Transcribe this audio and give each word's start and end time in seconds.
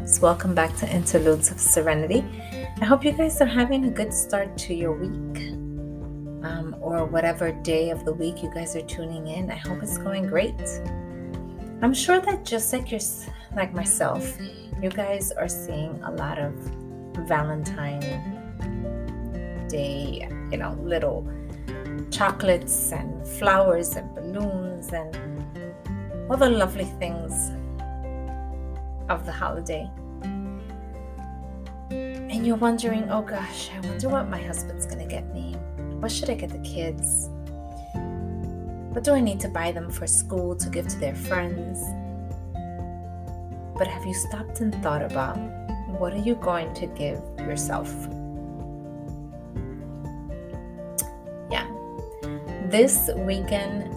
loves. 0.00 0.20
Welcome 0.20 0.54
back 0.54 0.74
to 0.76 0.90
Interludes 0.90 1.50
of 1.50 1.60
Serenity. 1.60 2.24
I 2.80 2.84
hope 2.84 3.04
you 3.04 3.12
guys 3.12 3.40
are 3.40 3.46
having 3.46 3.84
a 3.84 3.90
good 3.90 4.14
start 4.14 4.56
to 4.58 4.74
your 4.74 4.92
week 4.92 5.38
um, 6.42 6.74
or 6.80 7.04
whatever 7.04 7.52
day 7.52 7.90
of 7.90 8.04
the 8.04 8.12
week 8.12 8.42
you 8.42 8.50
guys 8.54 8.74
are 8.76 8.82
tuning 8.82 9.26
in. 9.26 9.50
I 9.50 9.56
hope 9.56 9.82
it's 9.82 9.98
going 9.98 10.26
great. 10.26 10.60
I'm 11.82 11.92
sure 11.92 12.20
that 12.20 12.44
just 12.44 12.72
like 12.72 12.90
you're, 12.90 13.00
like 13.54 13.74
myself, 13.74 14.38
you 14.82 14.88
guys 14.90 15.32
are 15.32 15.48
seeing 15.48 16.00
a 16.04 16.12
lot 16.12 16.38
of 16.38 16.54
Valentine 17.28 18.00
Day, 19.68 20.28
you 20.50 20.58
know, 20.58 20.78
little 20.82 21.26
chocolates 22.10 22.92
and 22.92 23.26
flowers 23.26 23.96
and 23.96 24.14
balloons 24.14 24.92
and 24.92 25.14
all 26.30 26.36
the 26.36 26.48
lovely 26.48 26.86
things 26.98 27.50
of 29.10 29.26
the 29.26 29.32
holiday. 29.32 29.90
And 31.90 32.46
you're 32.46 32.56
wondering, 32.56 33.10
oh 33.10 33.22
gosh, 33.22 33.70
I 33.76 33.80
wonder 33.86 34.08
what 34.08 34.28
my 34.28 34.40
husband's 34.40 34.86
gonna 34.86 35.06
get 35.06 35.26
me. 35.34 35.56
What 35.98 36.12
should 36.12 36.30
I 36.30 36.34
get 36.34 36.50
the 36.50 36.58
kids? 36.60 37.28
What 38.92 39.04
do 39.04 39.12
I 39.12 39.20
need 39.20 39.40
to 39.40 39.48
buy 39.48 39.72
them 39.72 39.90
for 39.90 40.06
school 40.06 40.56
to 40.56 40.70
give 40.70 40.88
to 40.88 40.98
their 40.98 41.14
friends? 41.14 41.82
But 43.76 43.88
have 43.88 44.04
you 44.04 44.14
stopped 44.14 44.60
and 44.60 44.74
thought 44.82 45.02
about 45.02 45.36
what 45.98 46.12
are 46.12 46.18
you 46.18 46.36
going 46.36 46.72
to 46.74 46.86
give 46.86 47.20
yourself? 47.38 47.92
Yeah. 51.50 51.66
This 52.66 53.10
weekend, 53.16 53.94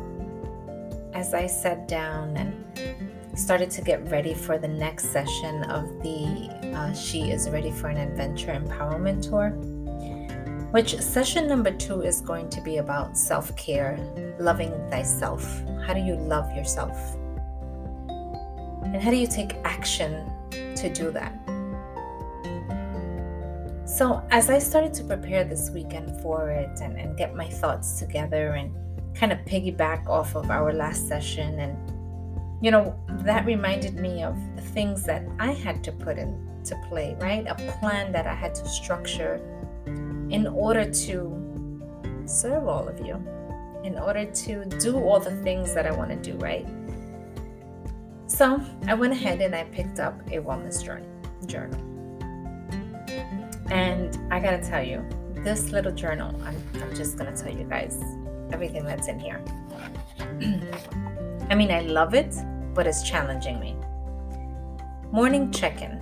as 1.14 1.34
I 1.34 1.48
sat 1.48 1.88
down 1.88 2.36
and 2.38 2.63
started 3.36 3.72
to 3.72 3.82
get 3.82 4.10
ready 4.12 4.34
for 4.34 4.58
the 4.58 4.68
next 4.68 5.12
session 5.12 5.64
of 5.64 5.88
the 6.04 6.50
uh, 6.76 6.94
She 6.94 7.32
is 7.32 7.50
Ready 7.50 7.72
for 7.72 7.88
an 7.88 7.98
Adventure 7.98 8.52
Empowerment 8.52 9.28
Tour, 9.28 9.50
which 10.72 11.00
session 11.00 11.48
number 11.48 11.72
two 11.72 12.02
is 12.02 12.22
going 12.22 12.50
to 12.50 12.62
be 12.62 12.78
about 12.78 13.18
self 13.18 13.56
care, 13.56 13.98
loving 14.40 14.72
thyself. 14.90 15.44
How 15.86 15.94
do 15.94 16.00
you 16.00 16.16
love 16.16 16.56
yourself? 16.56 17.16
And 18.84 19.02
how 19.02 19.10
do 19.10 19.18
you 19.18 19.28
take 19.28 19.56
action 19.64 20.30
to 20.52 20.94
do 20.94 21.10
that? 21.12 21.34
So, 23.86 24.24
as 24.30 24.50
I 24.50 24.60
started 24.60 24.94
to 24.96 25.04
prepare 25.04 25.44
this 25.44 25.72
weekend 25.72 26.22
for 26.22 26.50
it 26.50 26.80
and, 26.82 27.00
and 27.00 27.18
get 27.18 27.36
my 27.36 27.48
thoughts 27.48 28.00
together 28.00 28.54
and 28.54 28.76
kind 29.16 29.32
of 29.32 29.40
piggyback 29.40 30.08
off 30.08 30.36
of 30.36 30.52
our 30.52 30.74
last 30.74 31.08
session 31.08 31.60
and 31.60 31.93
you 32.64 32.72
know, 32.72 32.96
that 33.26 33.46
reminded 33.46 33.96
me 33.96 34.24
of 34.24 34.38
things 34.74 35.04
that 35.04 35.28
I 35.38 35.52
had 35.52 35.84
to 35.84 35.92
put 35.92 36.18
into 36.18 36.78
play, 36.88 37.14
right? 37.20 37.46
A 37.46 37.56
plan 37.56 38.14
that 38.14 38.26
I 38.26 38.34
had 38.34 38.56
to 38.56 38.66
structure 38.70 39.36
in 40.30 40.48
order 40.48 40.90
to 40.90 41.84
serve 42.26 42.70
all 42.70 42.88
of 42.88 43.06
you, 43.06 43.22
in 43.84 43.98
order 44.00 44.24
to 44.24 44.64
do 44.80 44.98
all 44.98 45.20
the 45.20 45.36
things 45.44 45.74
that 45.74 45.86
I 45.86 45.92
want 45.92 46.12
to 46.12 46.16
do, 46.16 46.38
right? 46.38 46.66
So 48.28 48.62
I 48.88 48.94
went 48.94 49.12
ahead 49.12 49.42
and 49.42 49.54
I 49.54 49.66
picked 49.66 50.00
up 50.00 50.22
a 50.28 50.38
wellness 50.38 50.82
journal. 51.46 51.82
And 53.72 54.18
I 54.32 54.40
gotta 54.40 54.64
tell 54.64 54.82
you, 54.82 55.06
this 55.44 55.72
little 55.72 55.92
journal, 55.92 56.34
I'm, 56.46 56.56
I'm 56.82 56.96
just 56.96 57.18
gonna 57.18 57.36
tell 57.36 57.52
you 57.52 57.66
guys 57.66 58.02
everything 58.54 58.86
that's 58.86 59.10
in 59.10 59.20
here. 59.20 59.44
I 61.50 61.56
mean, 61.56 61.70
I 61.70 61.82
love 61.82 62.14
it 62.14 62.34
but 62.74 62.88
it's 62.88 63.04
challenging 63.04 63.60
me. 63.60 63.76
Morning 65.12 65.52
check 65.52 65.82
in. 65.82 66.02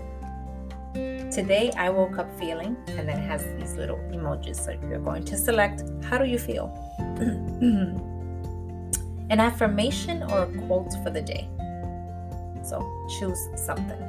Today 1.32 1.72
I 1.78 1.90
woke 1.90 2.18
up 2.18 2.32
feeling, 2.40 2.76
and 2.88 3.08
then 3.08 3.20
it 3.20 3.28
has 3.28 3.44
these 3.58 3.76
little 3.76 3.98
emojis. 4.12 4.58
So 4.58 4.72
you're 4.90 5.00
going 5.00 5.24
to 5.26 5.38
select 5.38 5.84
how 6.04 6.18
do 6.18 6.26
you 6.26 6.38
feel? 6.38 6.72
An 9.30 9.40
affirmation 9.40 10.24
or 10.24 10.44
a 10.44 10.48
quote 10.66 10.92
for 11.04 11.10
the 11.10 11.22
day. 11.22 11.48
So 12.64 12.80
choose 13.20 13.48
something. 13.56 14.00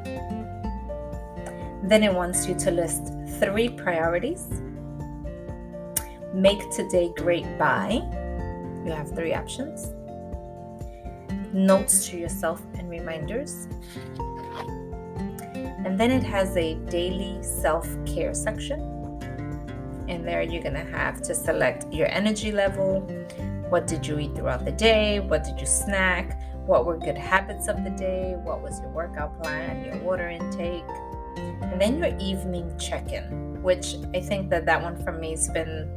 Then 1.84 2.02
it 2.02 2.12
wants 2.12 2.46
you 2.46 2.54
to 2.56 2.70
list 2.70 3.12
three 3.40 3.68
priorities. 3.68 4.48
Make 6.34 6.70
today 6.70 7.12
great 7.16 7.58
by. 7.58 8.02
You 8.84 8.92
have 8.92 9.10
three 9.14 9.34
options 9.34 9.92
notes 11.52 12.08
to 12.08 12.16
yourself 12.16 12.62
and 12.74 12.88
reminders. 12.88 13.68
And 15.84 15.98
then 15.98 16.10
it 16.10 16.22
has 16.22 16.56
a 16.56 16.74
daily 16.90 17.42
self 17.42 17.88
care 18.06 18.34
section. 18.34 18.80
And 20.08 20.26
there 20.26 20.42
you're 20.42 20.62
going 20.62 20.74
to 20.74 20.90
have 20.92 21.22
to 21.22 21.34
select 21.34 21.92
your 21.92 22.08
energy 22.08 22.52
level. 22.52 23.00
What 23.68 23.86
did 23.86 24.06
you 24.06 24.18
eat 24.18 24.34
throughout 24.34 24.64
the 24.64 24.72
day? 24.72 25.20
What 25.20 25.44
did 25.44 25.58
you 25.58 25.66
snack? 25.66 26.40
What 26.66 26.86
were 26.86 26.96
good 26.96 27.18
habits 27.18 27.68
of 27.68 27.82
the 27.82 27.90
day? 27.90 28.34
What 28.36 28.62
was 28.62 28.80
your 28.80 28.90
workout 28.90 29.42
plan? 29.42 29.84
Your 29.84 29.98
water 29.98 30.28
intake? 30.28 30.84
And 31.36 31.80
then 31.80 31.98
your 31.98 32.16
evening 32.18 32.76
check 32.78 33.12
in, 33.12 33.62
which 33.62 33.96
I 34.14 34.20
think 34.20 34.50
that 34.50 34.66
that 34.66 34.82
one 34.82 35.02
for 35.02 35.12
me 35.12 35.30
has 35.30 35.48
been 35.48 35.88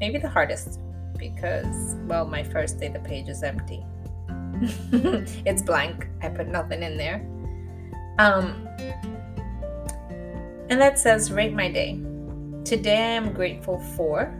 maybe 0.00 0.18
the 0.18 0.28
hardest 0.28 0.80
because, 1.20 1.96
well, 2.06 2.26
my 2.26 2.42
first 2.42 2.80
day 2.80 2.88
the 2.88 2.98
page 2.98 3.28
is 3.28 3.44
empty. 3.44 3.84
it's 5.46 5.62
blank. 5.62 6.08
I 6.22 6.30
put 6.30 6.48
nothing 6.48 6.82
in 6.82 6.96
there. 6.96 7.24
Um, 8.18 8.66
and 10.68 10.80
that 10.80 10.98
says, 10.98 11.30
rate 11.30 11.52
my 11.52 11.70
day. 11.70 12.00
Today 12.64 12.96
I 12.96 13.12
am 13.12 13.32
grateful 13.32 13.78
for. 13.96 14.34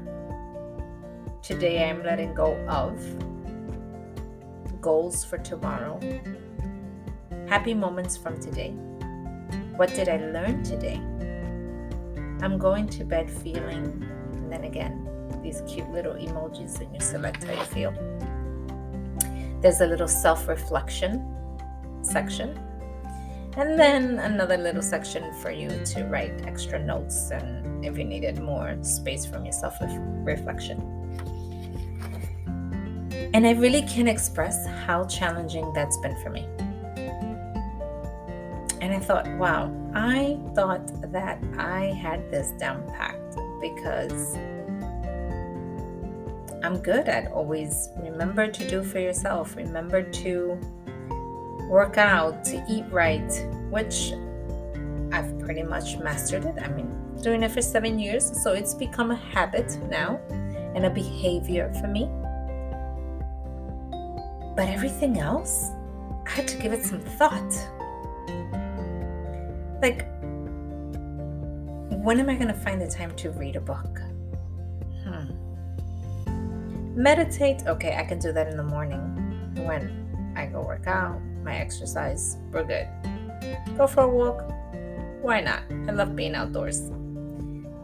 Today 1.43 1.85
I 1.85 1.89
am 1.89 2.03
letting 2.03 2.35
go 2.35 2.57
of. 2.67 2.99
Goals 4.81 5.25
for 5.25 5.39
tomorrow. 5.39 6.01
Happy 7.47 7.75
moments 7.75 8.17
from 8.17 8.41
today. 8.41 8.71
What 9.77 9.93
did 9.95 10.09
I 10.09 10.17
learn 10.19 10.63
today? 10.63 11.01
I'm 12.43 12.57
going 12.59 12.89
to 12.89 13.05
bed 13.05 13.31
feeling, 13.31 14.07
and 14.33 14.53
then 14.53 14.65
again, 14.65 15.10
these 15.43 15.63
cute 15.67 15.91
little 15.91 16.15
emojis 16.15 16.81
and 16.81 16.93
you 16.95 17.01
select 17.01 17.45
how 17.45 17.53
you 17.53 17.65
feel. 17.65 17.93
There's 19.61 19.81
a 19.81 19.87
little 19.87 20.09
self 20.09 20.49
reflection 20.49 21.37
section. 22.03 22.59
And 23.57 23.79
then 23.79 24.21
another 24.21 24.57
little 24.57 24.83
section 24.83 25.33
for 25.43 25.51
you 25.51 25.69
to 25.69 26.05
write 26.05 26.47
extra 26.47 26.79
notes 26.79 27.31
and 27.31 27.85
if 27.85 27.99
you 27.99 28.05
needed 28.05 28.41
more 28.41 28.77
space 28.83 29.27
from 29.27 29.45
your 29.45 29.53
self 29.53 29.77
reflection. 29.81 30.79
And 33.35 33.47
I 33.47 33.53
really 33.53 33.83
can't 33.83 34.09
express 34.09 34.67
how 34.87 35.05
challenging 35.05 35.73
that's 35.73 35.97
been 35.99 36.17
for 36.23 36.31
me. 36.31 36.47
And 38.81 38.95
I 38.95 38.99
thought, 38.99 39.29
wow, 39.37 39.71
I 39.95 40.39
thought 40.55 41.13
that 41.13 41.39
I 41.59 41.87
had 41.87 42.31
this 42.31 42.53
down 42.53 42.89
packed 42.89 43.37
because 43.61 44.37
I'm 46.63 46.79
good 46.79 47.09
at 47.09 47.33
always 47.33 47.89
remember 47.97 48.47
to 48.47 48.69
do 48.69 48.83
for 48.83 48.99
yourself. 48.99 49.57
Remember 49.57 50.03
to 50.03 50.59
work 51.69 51.97
out, 51.97 52.45
to 52.45 52.65
eat 52.69 52.85
right, 52.91 53.31
which 53.71 54.13
I've 55.13 55.39
pretty 55.39 55.63
much 55.63 55.97
mastered 55.99 56.45
it. 56.45 56.57
I 56.61 56.69
mean, 56.69 56.91
doing 57.23 57.43
it 57.43 57.51
for 57.51 57.63
seven 57.63 57.99
years, 57.99 58.43
so 58.43 58.53
it's 58.53 58.75
become 58.75 59.11
a 59.11 59.17
habit 59.17 59.79
now 59.89 60.21
and 60.75 60.85
a 60.85 60.91
behavior 60.91 61.73
for 61.81 61.89
me. 61.89 62.11
But 64.55 64.69
everything 64.69 65.19
else, 65.19 65.71
I 66.27 66.31
had 66.31 66.49
to 66.49 66.59
give 66.59 66.73
it 66.73 66.85
some 66.85 67.01
thought. 67.01 67.53
Like, 69.81 70.07
when 72.05 72.21
am 72.21 72.29
I 72.29 72.35
going 72.35 72.49
to 72.49 72.55
find 72.55 72.81
the 72.81 72.87
time 72.87 73.15
to 73.17 73.31
read 73.31 73.57
a 73.57 73.61
book? 73.61 74.01
Meditate, 77.01 77.67
okay, 77.67 77.97
I 77.97 78.05
can 78.05 78.19
do 78.19 78.31
that 78.31 78.49
in 78.49 78.59
the 78.59 78.63
morning 78.63 79.01
when 79.65 80.35
I 80.37 80.45
go 80.45 80.61
work 80.61 80.87
out, 80.87 81.19
my 81.43 81.57
exercise, 81.57 82.37
we're 82.53 82.63
good. 82.63 82.87
Go 83.79 83.87
for 83.87 84.03
a 84.03 84.09
walk, 84.09 84.43
why 85.23 85.41
not? 85.41 85.63
I 85.89 85.93
love 85.93 86.15
being 86.15 86.35
outdoors. 86.35 86.91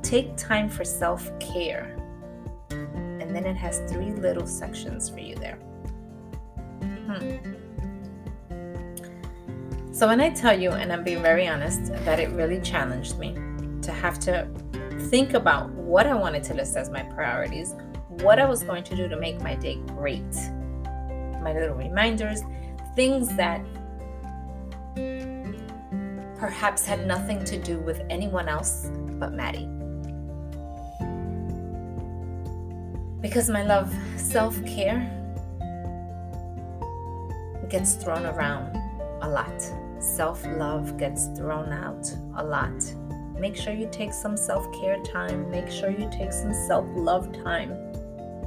Take 0.02 0.36
time 0.36 0.68
for 0.68 0.84
self 0.84 1.30
care. 1.38 1.96
And 2.68 3.34
then 3.34 3.46
it 3.46 3.56
has 3.56 3.78
three 3.90 4.12
little 4.12 4.46
sections 4.46 5.08
for 5.08 5.20
you 5.20 5.34
there. 5.36 5.56
Hmm. 7.06 7.36
So, 9.92 10.08
when 10.08 10.20
I 10.20 10.28
tell 10.28 10.60
you, 10.60 10.72
and 10.72 10.92
I'm 10.92 11.04
being 11.04 11.22
very 11.22 11.48
honest, 11.48 11.86
that 12.04 12.20
it 12.20 12.28
really 12.32 12.60
challenged 12.60 13.18
me 13.18 13.34
to 13.80 13.92
have 13.92 14.18
to 14.28 14.46
think 15.08 15.32
about 15.32 15.70
what 15.70 16.06
I 16.06 16.12
wanted 16.12 16.44
to 16.44 16.54
list 16.54 16.76
as 16.76 16.90
my 16.90 17.02
priorities, 17.02 17.74
what 18.22 18.38
I 18.38 18.46
was 18.46 18.62
going 18.62 18.84
to 18.84 18.96
do 18.96 19.08
to 19.08 19.16
make 19.16 19.40
my 19.40 19.54
day 19.54 19.76
great. 19.86 20.34
My 21.42 21.52
little 21.52 21.74
reminders, 21.74 22.42
things 22.94 23.34
that 23.36 23.64
perhaps 26.38 26.84
had 26.84 27.06
nothing 27.06 27.44
to 27.44 27.58
do 27.58 27.78
with 27.78 28.02
anyone 28.10 28.48
else 28.48 28.90
but 29.18 29.32
Maddie. 29.32 29.68
Because, 33.20 33.48
my 33.48 33.62
love, 33.62 33.92
self 34.16 34.62
care 34.64 35.12
gets 37.68 37.94
thrown 37.94 38.26
around 38.26 38.76
a 39.22 39.28
lot. 39.28 39.60
Self 39.98 40.46
love 40.46 40.96
gets 40.98 41.26
thrown 41.36 41.72
out 41.72 42.06
a 42.36 42.44
lot. 42.44 42.82
Make 43.38 43.56
sure 43.56 43.72
you 43.72 43.88
take 43.90 44.12
some 44.12 44.36
self 44.36 44.70
care 44.80 45.02
time. 45.02 45.50
Make 45.50 45.70
sure 45.70 45.90
you 45.90 46.08
take 46.10 46.32
some 46.32 46.52
self 46.52 46.86
love 46.94 47.32
time. 47.44 47.85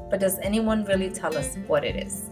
But 0.09 0.19
does 0.19 0.39
anyone 0.39 0.85
really 0.85 1.09
tell 1.09 1.37
us 1.37 1.55
what 1.67 1.83
it 1.83 1.95
is 1.95 2.29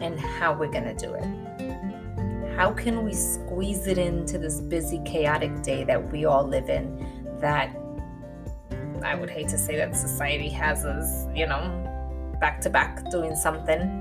and 0.00 0.18
how 0.18 0.52
we're 0.52 0.70
going 0.70 0.84
to 0.84 0.94
do 0.94 1.14
it? 1.14 2.56
How 2.56 2.72
can 2.72 3.04
we 3.04 3.14
squeeze 3.14 3.86
it 3.86 3.98
into 3.98 4.38
this 4.38 4.60
busy, 4.60 5.00
chaotic 5.04 5.62
day 5.62 5.84
that 5.84 6.10
we 6.12 6.24
all 6.24 6.46
live 6.46 6.68
in 6.68 7.06
that 7.40 7.74
I 9.02 9.14
would 9.14 9.30
hate 9.30 9.48
to 9.48 9.58
say 9.58 9.76
that 9.76 9.96
society 9.96 10.48
has 10.50 10.84
us, 10.84 11.26
you 11.34 11.46
know, 11.46 12.36
back 12.40 12.60
to 12.62 12.70
back 12.70 13.08
doing 13.10 13.34
something? 13.34 13.99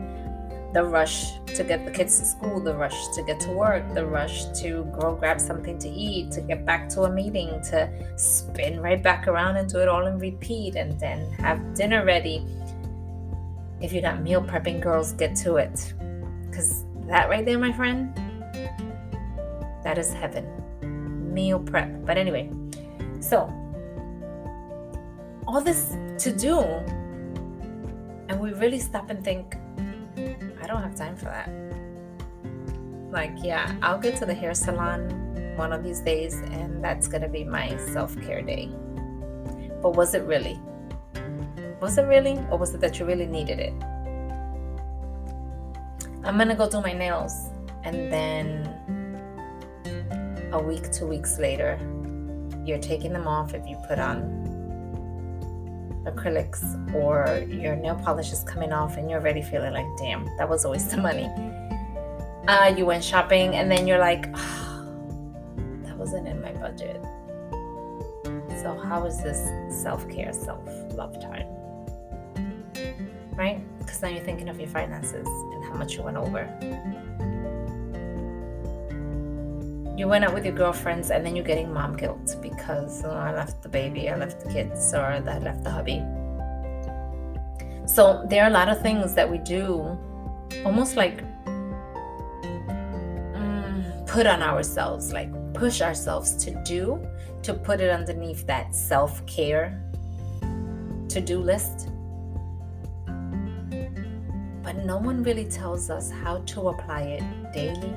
The 0.74 0.83
rush 0.83 1.39
to 1.56 1.63
get 1.63 1.83
the 1.83 1.92
kids 1.92 2.19
to 2.19 2.25
school, 2.25 2.60
the 2.60 2.75
rush 2.75 3.07
to 3.16 3.24
get 3.24 3.39
to 3.39 3.51
work, 3.51 3.94
the 3.94 4.06
rush 4.06 4.45
to 4.62 4.86
go 5.00 5.16
grab 5.16 5.39
something 5.42 5.80
to 5.80 5.89
eat, 5.89 6.31
to 6.31 6.42
get 6.42 6.66
back 6.66 6.88
to 6.89 7.04
a 7.04 7.12
meeting, 7.12 7.50
to 7.63 7.89
spin 8.18 8.80
right 8.80 9.01
back 9.01 9.27
around 9.27 9.57
and 9.57 9.68
do 9.68 9.80
it 9.80 9.88
all 9.88 10.06
in 10.06 10.19
repeat, 10.19 10.75
and 10.75 11.00
then 11.00 11.31
have 11.33 11.74
dinner 11.74 12.06
ready. 12.06 12.45
If 13.81 13.94
you 13.94 14.01
got 14.01 14.21
meal 14.21 14.42
prepping, 14.42 14.81
girls, 14.81 15.13
get 15.13 15.36
to 15.38 15.56
it. 15.56 15.94
Because 16.50 16.86
that 17.07 17.30
right 17.30 17.45
there, 17.45 17.57
my 17.57 17.72
friend, 17.72 18.13
that 19.83 19.98
is 19.98 20.13
heaven. 20.13 20.45
Meal 21.33 21.60
prep. 21.60 22.06
But 22.06 22.18
anyway, 22.18 22.51
so 23.19 23.51
all 25.48 25.62
this 25.62 25.95
to 26.19 26.31
do, 26.31 26.60
and 28.27 28.39
we 28.39 28.54
really 28.54 28.80
stop 28.80 29.10
and 29.10 29.24
think, 29.24 29.56
don't 30.69 30.81
have 30.81 30.95
time 30.95 31.16
for 31.16 31.25
that. 31.25 31.50
Like, 33.12 33.33
yeah, 33.44 33.75
I'll 33.81 34.00
get 34.00 34.16
to 34.18 34.25
the 34.25 34.33
hair 34.33 34.54
salon 34.54 35.10
one 35.57 35.74
of 35.74 35.83
these 35.83 36.00
days, 36.00 36.36
and 36.36 36.83
that's 36.83 37.07
gonna 37.07 37.27
be 37.27 37.44
my 37.44 37.75
self 37.92 38.16
care 38.21 38.42
day. 38.42 38.69
But 39.81 39.95
was 39.95 40.13
it 40.13 40.24
really? 40.24 40.60
Was 41.81 41.98
it 41.98 42.04
really? 42.04 42.38
Or 42.51 42.57
was 42.57 42.74
it 42.74 42.81
that 42.81 43.00
you 43.00 43.06
really 43.06 43.25
needed 43.25 43.60
it? 43.60 43.74
I'm 46.24 46.38
gonna 46.38 46.56
go 46.56 46.69
do 46.69 46.81
my 46.81 46.94
nails, 46.94 47.33
and 47.83 48.12
then 48.12 48.89
a 50.51 50.62
week, 50.62 50.92
two 50.92 51.07
weeks 51.07 51.39
later, 51.39 51.80
you're 52.65 52.80
taking 52.80 53.13
them 53.13 53.27
off 53.27 53.54
if 53.54 53.65
you 53.68 53.77
put 53.88 54.00
on 54.00 54.49
acrylics 56.06 56.63
or 56.94 57.46
your 57.50 57.75
nail 57.75 57.96
polish 57.96 58.31
is 58.31 58.44
coming 58.44 58.72
off 58.72 58.98
and 58.98 59.10
you're 59.10 59.19
already 59.19 59.42
feeling 59.42 59.74
like, 59.74 59.88
damn, 59.98 60.25
that 60.38 60.48
was 60.48 60.66
a 60.66 60.69
waste 60.69 60.94
of 60.94 61.00
money. 61.00 61.30
Uh, 62.48 62.74
you 62.75 62.86
went 62.86 63.04
shopping 63.04 63.56
and 63.56 63.69
then 63.72 63.88
you're 63.88 64.00
like, 64.00 64.25
oh, 64.34 64.86
that 65.84 65.98
wasn't 65.98 66.28
in 66.28 66.42
my 66.42 66.51
budget. 66.54 67.01
So, 68.62 68.78
how 68.78 69.06
is 69.06 69.22
this 69.22 69.40
self 69.81 70.10
care, 70.10 70.34
self 70.34 70.66
love 70.94 71.19
time? 71.22 71.48
Right? 73.36 73.62
Because 73.80 74.01
now 74.01 74.10
you're 74.10 74.24
thinking 74.24 74.50
of 74.50 74.60
your 74.60 74.69
finances 74.69 75.28
and 75.28 75.63
how 75.63 75.74
much 75.74 75.96
you 75.96 76.01
went 76.01 76.18
over. 76.18 76.44
You 80.00 80.07
went 80.07 80.24
out 80.24 80.34
with 80.34 80.46
your 80.46 80.56
girlfriends 80.56 81.12
and 81.12 81.25
then 81.25 81.36
you're 81.36 81.44
getting 81.44 81.74
mom 81.74 81.94
guilt 81.98 82.38
because 82.42 83.04
oh, 83.04 83.12
I 83.12 83.34
left 83.36 83.62
the 83.62 83.68
baby, 83.68 84.10
I 84.10 84.16
left 84.16 84.40
the 84.42 84.50
kids, 84.50 84.94
or 84.94 85.01
I 85.01 85.19
left 85.19 85.66
the 85.66 85.69
hubby. 85.69 86.01
So 87.86 88.25
there 88.30 88.46
are 88.46 88.48
a 88.48 88.54
lot 88.54 88.69
of 88.69 88.81
things 88.81 89.13
that 89.16 89.30
we 89.30 89.40
do 89.40 89.98
almost 90.63 90.96
like 90.96 91.22
mm, 93.36 94.07
put 94.07 94.25
on 94.25 94.42
ourselves, 94.42 95.12
like 95.12 95.30
push 95.54 95.81
ourselves 95.81 96.34
to 96.46 96.63
do, 96.63 97.06
to 97.44 97.54
put 97.54 97.81
it 97.81 97.90
underneath 97.90 98.48
that 98.48 98.74
self 98.74 99.25
care 99.25 99.84
to 101.10 101.19
do 101.19 101.40
list. 101.40 101.90
But 104.63 104.78
no 104.86 104.98
one 104.98 105.24
really 105.24 105.50
tells 105.50 105.90
us 105.90 106.10
how 106.10 106.38
to 106.38 106.69
apply 106.69 107.01
it 107.01 107.24
daily 107.54 107.94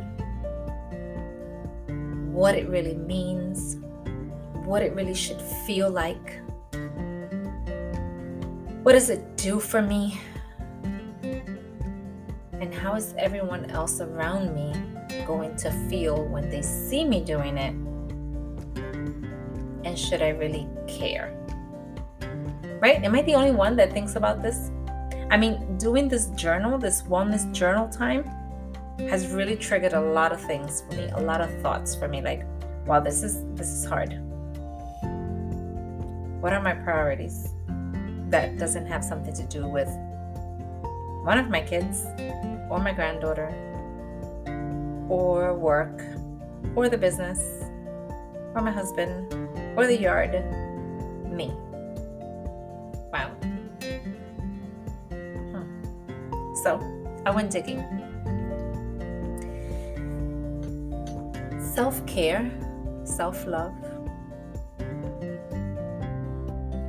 what 2.33 2.55
it 2.57 2.67
really 2.69 2.97
means, 2.97 3.77
what 4.65 4.83
it 4.83 4.95
really 4.95 5.15
should 5.15 5.41
feel 5.67 5.91
like. 5.91 6.41
What 8.83 8.93
does 8.93 9.11
it 9.11 9.37
do 9.37 9.61
for 9.61 9.83
me? 9.83 10.19
And 12.55 12.73
how 12.73 12.95
is 12.97 13.15
everyone 13.19 13.71
else 13.71 14.01
around 14.01 14.55
me 14.55 14.73
going 15.27 15.55
to 15.57 15.71
feel 15.91 16.25
when 16.25 16.49
they 16.49 16.63
see 16.63 17.05
me 17.05 17.21
doing 17.23 17.59
it? 17.59 17.75
And 19.85 19.99
should 19.99 20.23
I 20.23 20.31
really 20.31 20.67
care? 20.89 21.37
Right? 22.81 23.05
Am 23.05 23.15
I 23.15 23.23
the 23.23 23.35
only 23.35 23.53
one 23.53 23.77
that 23.77 23.93
thinks 23.93 24.17
about 24.17 24.43
this? 24.43 24.71
I 25.31 25.37
mean, 25.37 25.77
doing 25.77 26.09
this 26.09 26.29
journal, 26.29 26.79
this 26.79 27.03
wellness 27.03 27.53
journal 27.53 27.89
time, 27.89 28.25
has 28.99 29.29
really 29.29 29.57
triggered 29.57 29.93
a 29.93 30.01
lot 30.01 30.33
of 30.33 30.41
things 30.41 30.83
for 30.83 30.97
me, 30.97 31.09
a 31.15 31.21
lot 31.21 31.41
of 31.41 31.51
thoughts 31.61 31.95
for 31.95 32.09
me 32.09 32.21
like, 32.23 32.45
wow, 32.87 33.01
this 33.01 33.23
is 33.23 33.45
this 33.55 33.69
is 33.69 33.85
hard. 33.85 34.19
What 36.41 36.53
are 36.53 36.63
my 36.63 36.75
priorities? 36.75 37.49
That 38.31 38.59
doesn't 38.59 38.87
have 38.87 39.05
something 39.05 39.35
to 39.35 39.45
do 39.45 39.67
with 39.67 39.89
one 41.23 41.39
of 41.39 41.51
my 41.51 41.61
kids 41.61 42.05
or 42.71 42.81
my 42.81 42.93
granddaughter 42.93 43.49
or 45.09 45.55
work 45.55 46.03
or 46.75 46.89
the 46.89 46.99
business 46.99 47.39
or 48.55 48.63
my 48.63 48.71
husband 48.71 49.33
or 49.77 49.87
the 49.87 49.97
yard. 49.97 50.33
Me. 51.31 51.53
Wow. 53.13 53.31
Hmm. 55.11 56.55
So 56.65 56.81
I 57.25 57.31
went 57.31 57.51
digging 57.51 58.02
Self 61.75 62.05
care, 62.05 62.53
self 63.03 63.47
love 63.47 63.73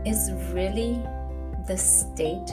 is 0.06 0.30
really 0.52 1.02
the 1.70 1.78
state 1.78 2.52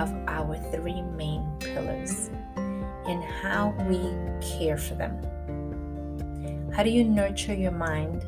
of 0.00 0.10
our 0.26 0.56
three 0.72 1.02
main 1.02 1.44
pillars 1.60 2.30
and 2.56 3.22
how 3.22 3.74
we 3.90 4.00
care 4.40 4.78
for 4.78 4.94
them. 4.94 5.20
How 6.72 6.82
do 6.82 6.88
you 6.88 7.04
nurture 7.04 7.52
your 7.52 7.72
mind? 7.72 8.24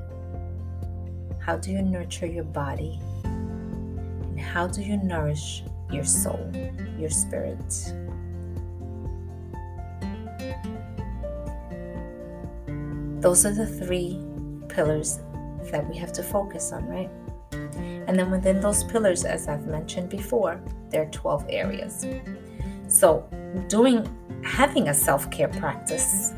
How 1.38 1.56
do 1.56 1.72
you 1.72 1.80
nurture 1.80 2.26
your 2.26 2.44
body? 2.44 3.00
And 3.24 4.38
how 4.38 4.66
do 4.66 4.82
you 4.82 4.98
nourish 4.98 5.62
your 5.90 6.04
soul, 6.04 6.52
your 6.98 7.08
spirit? 7.08 7.94
Those 13.20 13.44
are 13.44 13.52
the 13.52 13.66
three 13.66 14.16
pillars 14.68 15.18
that 15.70 15.88
we 15.88 15.96
have 15.96 16.12
to 16.12 16.22
focus 16.22 16.72
on, 16.72 16.86
right? 16.86 17.10
And 17.52 18.18
then 18.18 18.30
within 18.30 18.60
those 18.60 18.84
pillars, 18.84 19.24
as 19.24 19.48
I've 19.48 19.66
mentioned 19.66 20.08
before, 20.08 20.60
there 20.90 21.02
are 21.02 21.10
12 21.10 21.46
areas. 21.48 22.06
So, 22.86 23.28
doing 23.68 24.08
having 24.44 24.88
a 24.88 24.94
self 24.94 25.30
care 25.30 25.48
practice, 25.48 26.32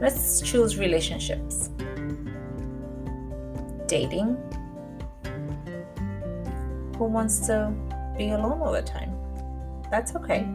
let's 0.00 0.40
choose 0.40 0.78
relationships, 0.78 1.70
dating. 3.86 4.36
Who 6.96 7.04
wants 7.04 7.40
to 7.48 7.72
be 8.16 8.30
alone 8.30 8.62
all 8.62 8.72
the 8.72 8.82
time? 8.82 9.12
That's 9.90 10.14
okay. 10.14 10.46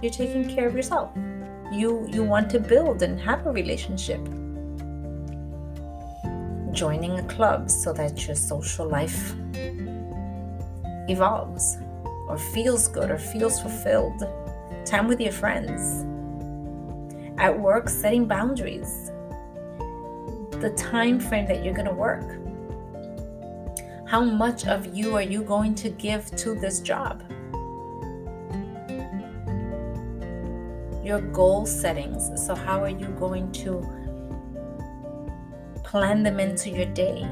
You're 0.00 0.12
taking 0.12 0.48
care 0.48 0.66
of 0.66 0.74
yourself 0.74 1.10
you 1.70 2.06
you 2.10 2.24
want 2.24 2.50
to 2.50 2.58
build 2.58 3.02
and 3.02 3.20
have 3.20 3.46
a 3.46 3.52
relationship. 3.52 4.20
Joining 6.72 7.18
a 7.18 7.22
club 7.24 7.70
so 7.70 7.92
that 7.92 8.26
your 8.26 8.36
social 8.36 8.88
life 8.88 9.34
evolves 11.08 11.78
or 12.28 12.38
feels 12.38 12.88
good 12.88 13.10
or 13.10 13.18
feels 13.18 13.60
fulfilled. 13.60 14.26
Time 14.84 15.06
with 15.06 15.20
your 15.20 15.32
friends. 15.32 16.04
At 17.38 17.58
work 17.58 17.88
setting 17.88 18.26
boundaries. 18.26 19.10
The 20.60 20.74
time 20.76 21.20
frame 21.20 21.46
that 21.46 21.64
you're 21.64 21.74
going 21.74 21.88
to 21.88 21.94
work. 21.94 22.36
How 24.08 24.24
much 24.24 24.66
of 24.66 24.94
you 24.94 25.16
are 25.16 25.22
you 25.22 25.42
going 25.42 25.74
to 25.76 25.88
give 25.88 26.26
to 26.36 26.54
this 26.54 26.80
job 26.80 27.22
your 31.10 31.20
goal 31.32 31.66
settings. 31.66 32.30
So, 32.46 32.54
how 32.54 32.82
are 32.84 32.96
you 33.02 33.08
going 33.18 33.50
to 33.64 33.72
plan 35.90 36.22
them 36.22 36.38
into 36.38 36.70
your 36.70 36.86
day. 36.86 37.26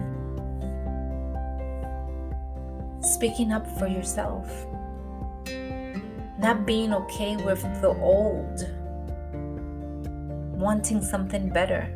Speaking 3.01 3.53
up 3.53 3.65
for 3.79 3.87
yourself. 3.87 4.51
Not 6.41 6.67
being 6.67 6.93
okay 6.93 7.37
with 7.37 7.63
the 7.81 7.95
old. 8.03 8.67
Wanting 10.59 11.03
something 11.03 11.51
better. 11.51 11.87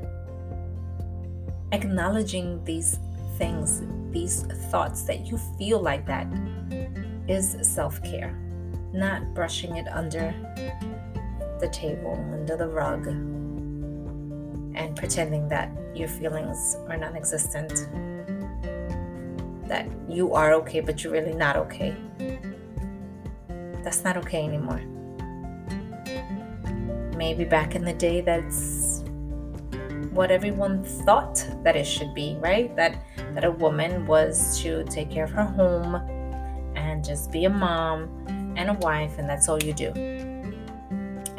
Acknowledging 1.73 2.63
these 2.65 3.01
things, 3.39 3.83
these 4.13 4.43
thoughts 4.71 5.03
that 5.03 5.27
you 5.27 5.39
feel 5.59 5.81
like 5.81 6.07
that 6.07 6.29
is 7.27 7.57
self 7.63 8.01
care, 8.05 8.39
not 8.93 9.35
brushing 9.35 9.75
it 9.77 9.89
under 9.89 10.33
the 11.63 11.69
table, 11.69 12.19
under 12.33 12.57
the 12.57 12.67
rug, 12.67 13.07
and 13.07 14.97
pretending 14.97 15.49
that 15.49 15.71
your 15.95 16.09
feelings 16.09 16.77
are 16.89 16.97
non 16.97 17.17
existent, 17.17 17.89
that 19.69 19.87
you 20.09 20.35
are 20.35 20.53
okay, 20.55 20.81
but 20.81 21.03
you're 21.03 21.13
really 21.13 21.33
not 21.33 21.57
okay. 21.57 21.97
That's 23.83 24.05
not 24.05 24.17
okay 24.19 24.45
anymore. 24.45 24.83
Maybe 27.17 27.45
back 27.45 27.77
in 27.77 27.85
the 27.85 27.95
day, 27.95 28.21
that's 28.21 29.05
what 30.11 30.31
everyone 30.31 30.83
thought 31.07 31.47
that 31.63 31.77
it 31.77 31.87
should 31.87 32.13
be, 32.13 32.37
right? 32.41 32.75
That 32.77 32.99
that 33.35 33.45
a 33.45 33.51
woman 33.51 34.05
was 34.07 34.61
to 34.63 34.85
take 34.85 35.11
care 35.11 35.25
of 35.25 35.31
her 35.31 35.45
home 35.45 35.95
and 36.75 37.05
just 37.05 37.31
be 37.31 37.45
a 37.45 37.51
mom 37.51 38.11
and 38.57 38.69
a 38.69 38.75
wife, 38.75 39.19
and 39.19 39.29
that's 39.29 39.49
all 39.49 39.63
you 39.63 39.73
do 39.73 40.12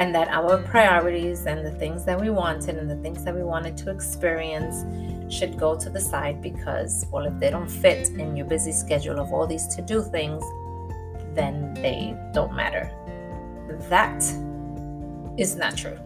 and 0.04 0.14
that 0.14 0.28
our 0.28 0.58
priorities 0.64 1.46
and 1.46 1.66
the 1.66 1.72
things 1.72 2.04
that 2.04 2.20
we 2.20 2.30
wanted 2.30 2.76
and 2.76 2.92
the 2.92 2.98
things 2.98 3.24
that 3.24 3.34
we 3.34 3.42
wanted 3.42 3.78
to 3.78 3.90
experience 3.90 4.84
should 5.34 5.58
go 5.58 5.78
to 5.80 5.90
the 5.90 6.02
side 6.02 6.42
because, 6.42 7.06
well, 7.10 7.26
if 7.26 7.40
they 7.40 7.50
don't 7.50 7.70
fit 7.72 8.10
in 8.10 8.36
your 8.36 8.46
busy 8.46 8.74
schedule 8.74 9.18
of 9.18 9.32
all 9.32 9.48
these 9.48 9.66
to 9.74 9.82
do 9.82 10.02
things, 10.02 10.44
then 11.34 11.74
they 11.76 12.14
don't 12.34 12.54
matter. 12.54 12.92
That 13.88 14.22
is 15.38 15.56
not 15.56 15.78
true. 15.78 15.98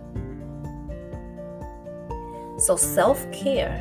So, 2.59 2.75
self 2.75 3.19
care 3.31 3.75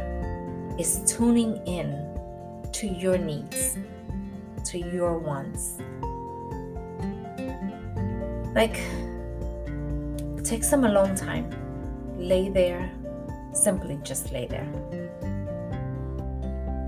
is 0.78 1.02
tuning 1.06 1.58
in 1.66 1.90
to 2.72 2.86
your 2.86 3.18
needs, 3.18 3.76
to 4.64 4.78
your 4.78 5.18
wants. 5.18 5.76
Like, 8.54 8.80
Take 10.46 10.62
some 10.62 10.84
alone 10.84 11.16
time. 11.16 11.50
Lay 12.16 12.48
there. 12.48 12.88
Simply 13.52 13.98
just 14.04 14.30
lay 14.30 14.46
there. 14.46 14.68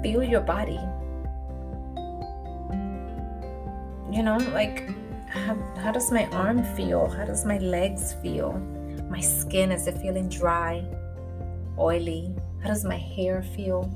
Feel 0.01 0.23
your 0.23 0.43
body. 0.43 0.79
You 4.13 4.23
know, 4.23 4.37
like, 4.55 4.89
how, 5.27 5.57
how 5.83 5.91
does 5.91 6.13
my 6.13 6.27
arm 6.27 6.63
feel? 6.77 7.09
How 7.09 7.25
does 7.25 7.45
my 7.45 7.59
legs 7.59 8.13
feel? 8.23 8.53
My 9.11 9.19
skin, 9.19 9.73
is 9.73 9.89
it 9.89 9.99
feeling 9.99 10.29
dry, 10.29 10.85
oily? 11.81 12.33
How 12.63 12.69
does 12.69 12.85
my 12.85 12.97
hair 12.97 13.43
feel? 13.43 13.93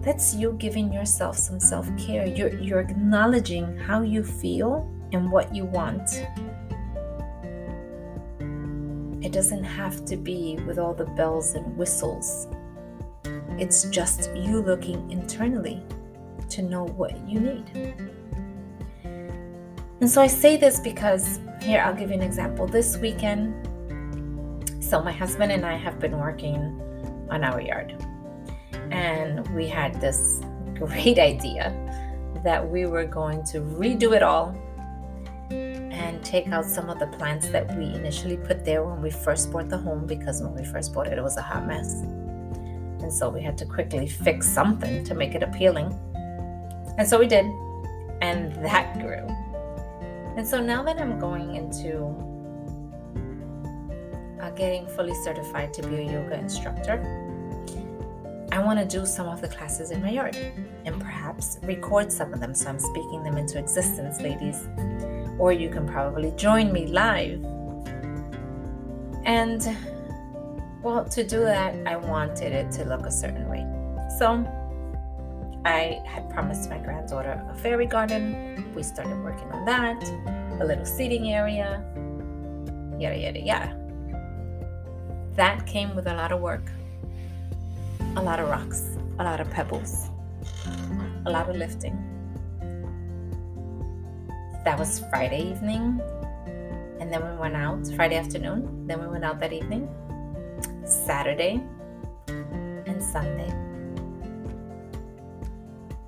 That's 0.00 0.34
you 0.34 0.52
giving 0.52 0.90
yourself 0.90 1.36
some 1.36 1.60
self 1.60 1.86
care. 1.98 2.26
You're, 2.26 2.58
you're 2.58 2.80
acknowledging 2.80 3.76
how 3.76 4.00
you 4.00 4.24
feel 4.24 4.90
and 5.12 5.30
what 5.30 5.54
you 5.54 5.66
want. 5.66 6.08
It 9.24 9.32
doesn't 9.32 9.64
have 9.64 10.04
to 10.04 10.16
be 10.18 10.58
with 10.66 10.78
all 10.78 10.92
the 10.92 11.06
bells 11.06 11.54
and 11.54 11.74
whistles. 11.78 12.46
It's 13.58 13.84
just 13.84 14.30
you 14.36 14.60
looking 14.60 15.10
internally 15.10 15.82
to 16.50 16.60
know 16.60 16.84
what 16.84 17.16
you 17.26 17.40
need. 17.40 17.94
And 20.02 20.10
so 20.10 20.20
I 20.20 20.26
say 20.26 20.58
this 20.58 20.78
because 20.78 21.40
here 21.62 21.80
I'll 21.80 21.94
give 21.94 22.10
you 22.10 22.16
an 22.16 22.22
example. 22.22 22.66
This 22.66 22.98
weekend, 22.98 23.54
so 24.84 25.02
my 25.02 25.12
husband 25.12 25.52
and 25.52 25.64
I 25.64 25.76
have 25.78 25.98
been 25.98 26.18
working 26.18 26.78
on 27.30 27.44
our 27.44 27.62
yard. 27.62 27.96
And 28.90 29.48
we 29.54 29.66
had 29.66 29.98
this 30.02 30.42
great 30.74 31.18
idea 31.18 31.72
that 32.44 32.68
we 32.68 32.84
were 32.84 33.06
going 33.06 33.42
to 33.44 33.60
redo 33.60 34.14
it 34.14 34.22
all 34.22 34.54
take 36.34 36.50
out 36.50 36.64
some 36.64 36.90
of 36.90 36.98
the 36.98 37.06
plants 37.06 37.48
that 37.50 37.64
we 37.76 37.84
initially 37.94 38.36
put 38.36 38.64
there 38.64 38.82
when 38.82 39.00
we 39.00 39.08
first 39.08 39.52
bought 39.52 39.68
the 39.68 39.78
home 39.78 40.04
because 40.04 40.42
when 40.42 40.52
we 40.52 40.64
first 40.64 40.92
bought 40.92 41.06
it, 41.06 41.16
it 41.16 41.22
was 41.22 41.36
a 41.36 41.42
hot 41.42 41.64
mess. 41.64 42.00
And 43.02 43.12
so 43.12 43.28
we 43.28 43.40
had 43.40 43.56
to 43.58 43.64
quickly 43.64 44.08
fix 44.08 44.48
something 44.48 45.04
to 45.04 45.14
make 45.14 45.36
it 45.36 45.44
appealing. 45.44 45.96
And 46.98 47.06
so 47.06 47.20
we 47.20 47.28
did. 47.28 47.46
And 48.20 48.52
that 48.66 48.98
grew. 48.98 49.24
And 50.36 50.44
so 50.44 50.60
now 50.60 50.82
that 50.82 51.00
I'm 51.00 51.20
going 51.20 51.54
into 51.54 51.92
uh, 54.40 54.50
getting 54.50 54.88
fully 54.88 55.14
certified 55.22 55.72
to 55.74 55.86
be 55.86 55.94
a 55.98 56.12
yoga 56.14 56.36
instructor, 56.36 56.96
I 58.50 58.58
want 58.58 58.80
to 58.80 58.86
do 58.98 59.06
some 59.06 59.28
of 59.28 59.40
the 59.40 59.48
classes 59.56 59.92
in 59.92 60.02
my 60.02 60.10
yard 60.10 60.36
and 60.84 61.00
perhaps 61.00 61.60
record 61.62 62.10
some 62.10 62.34
of 62.34 62.40
them 62.40 62.54
so 62.54 62.70
I'm 62.70 62.80
speaking 62.80 63.22
them 63.22 63.38
into 63.38 63.56
existence, 63.56 64.20
ladies 64.20 64.66
or 65.38 65.52
you 65.52 65.68
can 65.68 65.86
probably 65.86 66.32
join 66.32 66.72
me 66.72 66.86
live. 66.86 67.44
And 69.24 69.76
well, 70.82 71.04
to 71.06 71.24
do 71.24 71.40
that, 71.40 71.74
I 71.86 71.96
wanted 71.96 72.52
it 72.52 72.70
to 72.72 72.84
look 72.84 73.06
a 73.06 73.10
certain 73.10 73.48
way. 73.48 73.66
So 74.18 74.44
I 75.64 76.02
had 76.06 76.28
promised 76.30 76.68
my 76.68 76.78
granddaughter 76.78 77.42
a 77.50 77.54
fairy 77.54 77.86
garden. 77.86 78.70
We 78.74 78.82
started 78.82 79.16
working 79.22 79.50
on 79.50 79.64
that, 79.64 80.02
a 80.60 80.64
little 80.64 80.84
seating 80.84 81.32
area, 81.32 81.82
yada, 82.98 83.16
yada, 83.16 83.40
yada. 83.40 83.80
That 85.36 85.66
came 85.66 85.96
with 85.96 86.06
a 86.06 86.14
lot 86.14 86.32
of 86.32 86.40
work, 86.40 86.70
a 88.16 88.22
lot 88.22 88.38
of 88.38 88.48
rocks, 88.48 88.96
a 89.18 89.24
lot 89.24 89.40
of 89.40 89.50
pebbles, 89.50 90.10
a 91.24 91.30
lot 91.30 91.48
of 91.48 91.56
lifting 91.56 92.13
that 94.64 94.78
was 94.78 95.00
Friday 95.10 95.50
evening. 95.50 96.00
And 96.98 97.12
then 97.12 97.22
we 97.22 97.36
went 97.36 97.54
out 97.54 97.86
Friday 97.94 98.16
afternoon. 98.16 98.86
Then 98.86 99.00
we 99.00 99.06
went 99.06 99.24
out 99.24 99.38
that 99.40 99.52
evening. 99.52 99.88
Saturday 100.84 101.62
and 102.28 103.02
Sunday. 103.02 103.52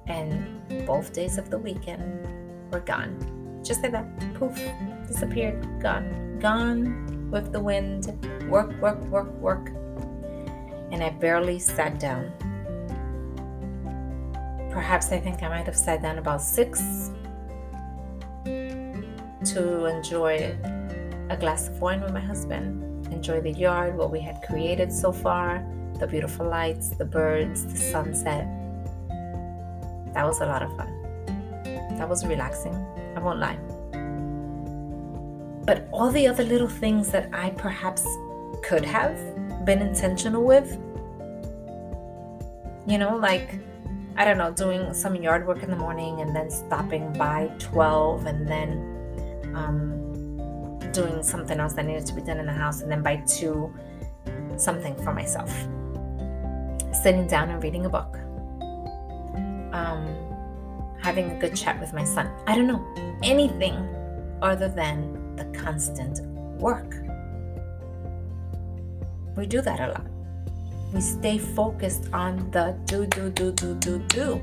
And 0.06 0.86
both 0.86 1.12
days 1.12 1.36
of 1.36 1.50
the 1.50 1.58
weekend 1.58 2.26
were 2.72 2.80
gone. 2.80 3.60
Just 3.62 3.82
like 3.82 3.92
that. 3.92 4.06
Poof. 4.34 4.58
Disappeared. 5.06 5.62
Gone. 5.82 6.38
Gone 6.40 7.30
with 7.30 7.52
the 7.52 7.60
wind. 7.60 8.06
Work, 8.48 8.80
work, 8.80 9.00
work, 9.04 9.30
work. 9.34 9.68
And 10.92 11.02
I 11.02 11.10
barely 11.10 11.58
sat 11.58 12.00
down. 12.00 12.32
Perhaps 14.70 15.12
I 15.12 15.18
think 15.20 15.42
I 15.42 15.48
might 15.48 15.66
have 15.66 15.76
sat 15.76 16.00
down 16.00 16.18
about 16.18 16.40
six 16.40 17.10
to 19.56 19.86
enjoy 19.86 20.54
a 21.30 21.36
glass 21.38 21.68
of 21.68 21.80
wine 21.80 22.02
with 22.02 22.12
my 22.12 22.20
husband, 22.20 23.06
enjoy 23.10 23.40
the 23.40 23.52
yard, 23.52 23.96
what 23.96 24.10
we 24.10 24.20
had 24.20 24.42
created 24.42 24.92
so 24.92 25.10
far, 25.10 25.64
the 25.98 26.06
beautiful 26.06 26.46
lights, 26.46 26.90
the 26.90 27.06
birds, 27.06 27.64
the 27.64 27.78
sunset. 27.78 28.46
That 30.12 30.26
was 30.26 30.42
a 30.42 30.46
lot 30.46 30.62
of 30.62 30.76
fun. 30.76 30.92
That 31.96 32.06
was 32.06 32.26
relaxing, 32.26 32.74
I 33.16 33.20
won't 33.20 33.38
lie. 33.38 33.56
But 35.64 35.88
all 35.90 36.10
the 36.10 36.26
other 36.26 36.44
little 36.44 36.68
things 36.68 37.10
that 37.12 37.30
I 37.32 37.48
perhaps 37.48 38.06
could 38.62 38.84
have 38.84 39.16
been 39.64 39.80
intentional 39.80 40.44
with, 40.44 40.78
you 42.86 42.98
know, 42.98 43.16
like 43.16 43.58
I 44.18 44.26
don't 44.26 44.36
know, 44.36 44.50
doing 44.50 44.92
some 44.92 45.16
yard 45.16 45.46
work 45.46 45.62
in 45.62 45.70
the 45.70 45.76
morning 45.76 46.20
and 46.20 46.36
then 46.36 46.50
stopping 46.50 47.10
by 47.14 47.50
12 47.58 48.26
and 48.26 48.46
then 48.46 48.95
um, 49.56 50.78
doing 50.92 51.22
something 51.22 51.58
else 51.58 51.72
that 51.72 51.86
needed 51.86 52.06
to 52.06 52.14
be 52.14 52.20
done 52.20 52.38
in 52.38 52.46
the 52.46 52.52
house, 52.52 52.82
and 52.82 52.90
then 52.90 53.02
by 53.02 53.16
two, 53.26 53.74
something 54.56 54.94
for 55.02 55.12
myself. 55.12 55.50
Sitting 57.02 57.26
down 57.26 57.50
and 57.50 57.62
reading 57.62 57.86
a 57.86 57.88
book. 57.88 58.16
Um, 59.72 60.02
having 61.00 61.30
a 61.30 61.38
good 61.38 61.56
chat 61.56 61.80
with 61.80 61.92
my 61.92 62.04
son. 62.04 62.30
I 62.46 62.54
don't 62.54 62.66
know, 62.66 62.84
anything 63.22 63.74
other 64.42 64.68
than 64.68 65.36
the 65.36 65.44
constant 65.58 66.20
work. 66.60 66.94
We 69.36 69.46
do 69.46 69.60
that 69.60 69.80
a 69.80 69.88
lot. 69.88 70.06
We 70.92 71.00
stay 71.00 71.38
focused 71.38 72.08
on 72.12 72.50
the 72.50 72.78
do, 72.86 73.06
do, 73.06 73.30
do, 73.30 73.52
do, 73.52 73.74
do, 73.74 73.98
do. 74.08 74.42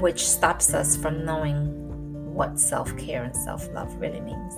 Which 0.00 0.26
stops 0.26 0.74
us 0.74 0.96
from 0.96 1.24
knowing 1.24 2.34
what 2.34 2.58
self 2.58 2.96
care 2.96 3.24
and 3.24 3.34
self 3.34 3.68
love 3.72 3.94
really 4.00 4.20
means. 4.20 4.54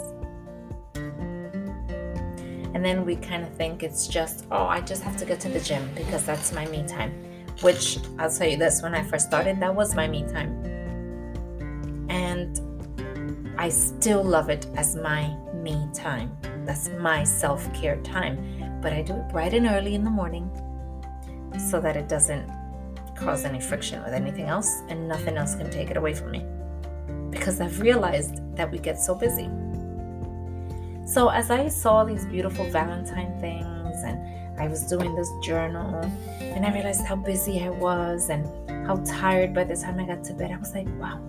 And 2.74 2.84
then 2.84 3.04
we 3.04 3.16
kind 3.16 3.42
of 3.42 3.52
think 3.54 3.82
it's 3.82 4.06
just, 4.06 4.46
oh, 4.50 4.66
I 4.66 4.80
just 4.80 5.02
have 5.02 5.16
to 5.16 5.24
get 5.24 5.40
to 5.40 5.48
the 5.48 5.60
gym 5.60 5.88
because 5.94 6.24
that's 6.24 6.52
my 6.52 6.66
me 6.66 6.86
time. 6.86 7.12
Which 7.60 7.98
I'll 8.18 8.30
tell 8.30 8.46
you 8.46 8.56
this 8.56 8.82
when 8.82 8.94
I 8.94 9.02
first 9.02 9.26
started, 9.26 9.58
that 9.60 9.74
was 9.74 9.94
my 9.94 10.06
me 10.06 10.22
time. 10.22 10.64
And 12.08 12.60
I 13.58 13.68
still 13.68 14.22
love 14.22 14.48
it 14.48 14.66
as 14.76 14.94
my 14.94 15.34
me 15.54 15.88
time. 15.92 16.36
That's 16.64 16.88
my 17.00 17.24
self 17.24 17.72
care 17.74 17.96
time. 18.02 18.80
But 18.80 18.92
I 18.92 19.02
do 19.02 19.14
it 19.14 19.28
bright 19.30 19.54
and 19.54 19.66
early 19.66 19.94
in 19.94 20.04
the 20.04 20.10
morning 20.10 20.48
so 21.70 21.80
that 21.80 21.96
it 21.96 22.08
doesn't 22.08 22.48
cause 23.18 23.44
any 23.44 23.60
friction 23.60 24.02
with 24.02 24.12
anything 24.12 24.46
else 24.46 24.82
and 24.88 25.08
nothing 25.08 25.36
else 25.36 25.54
can 25.54 25.70
take 25.70 25.90
it 25.90 25.96
away 25.96 26.14
from 26.14 26.30
me. 26.30 26.44
Because 27.30 27.60
I've 27.60 27.80
realized 27.80 28.40
that 28.56 28.70
we 28.70 28.78
get 28.78 28.98
so 28.98 29.14
busy. 29.14 29.48
So 31.06 31.28
as 31.28 31.50
I 31.50 31.68
saw 31.68 32.04
these 32.04 32.26
beautiful 32.26 32.64
Valentine 32.66 33.38
things 33.40 34.02
and 34.04 34.60
I 34.60 34.68
was 34.68 34.82
doing 34.82 35.14
this 35.14 35.30
journal 35.42 36.00
and 36.40 36.64
I 36.64 36.72
realized 36.72 37.04
how 37.04 37.16
busy 37.16 37.62
I 37.62 37.70
was 37.70 38.30
and 38.30 38.46
how 38.86 38.96
tired 39.04 39.54
by 39.54 39.64
the 39.64 39.76
time 39.76 39.98
I 39.98 40.06
got 40.06 40.24
to 40.24 40.34
bed, 40.34 40.50
I 40.50 40.56
was 40.56 40.74
like, 40.74 40.88
wow. 40.98 41.20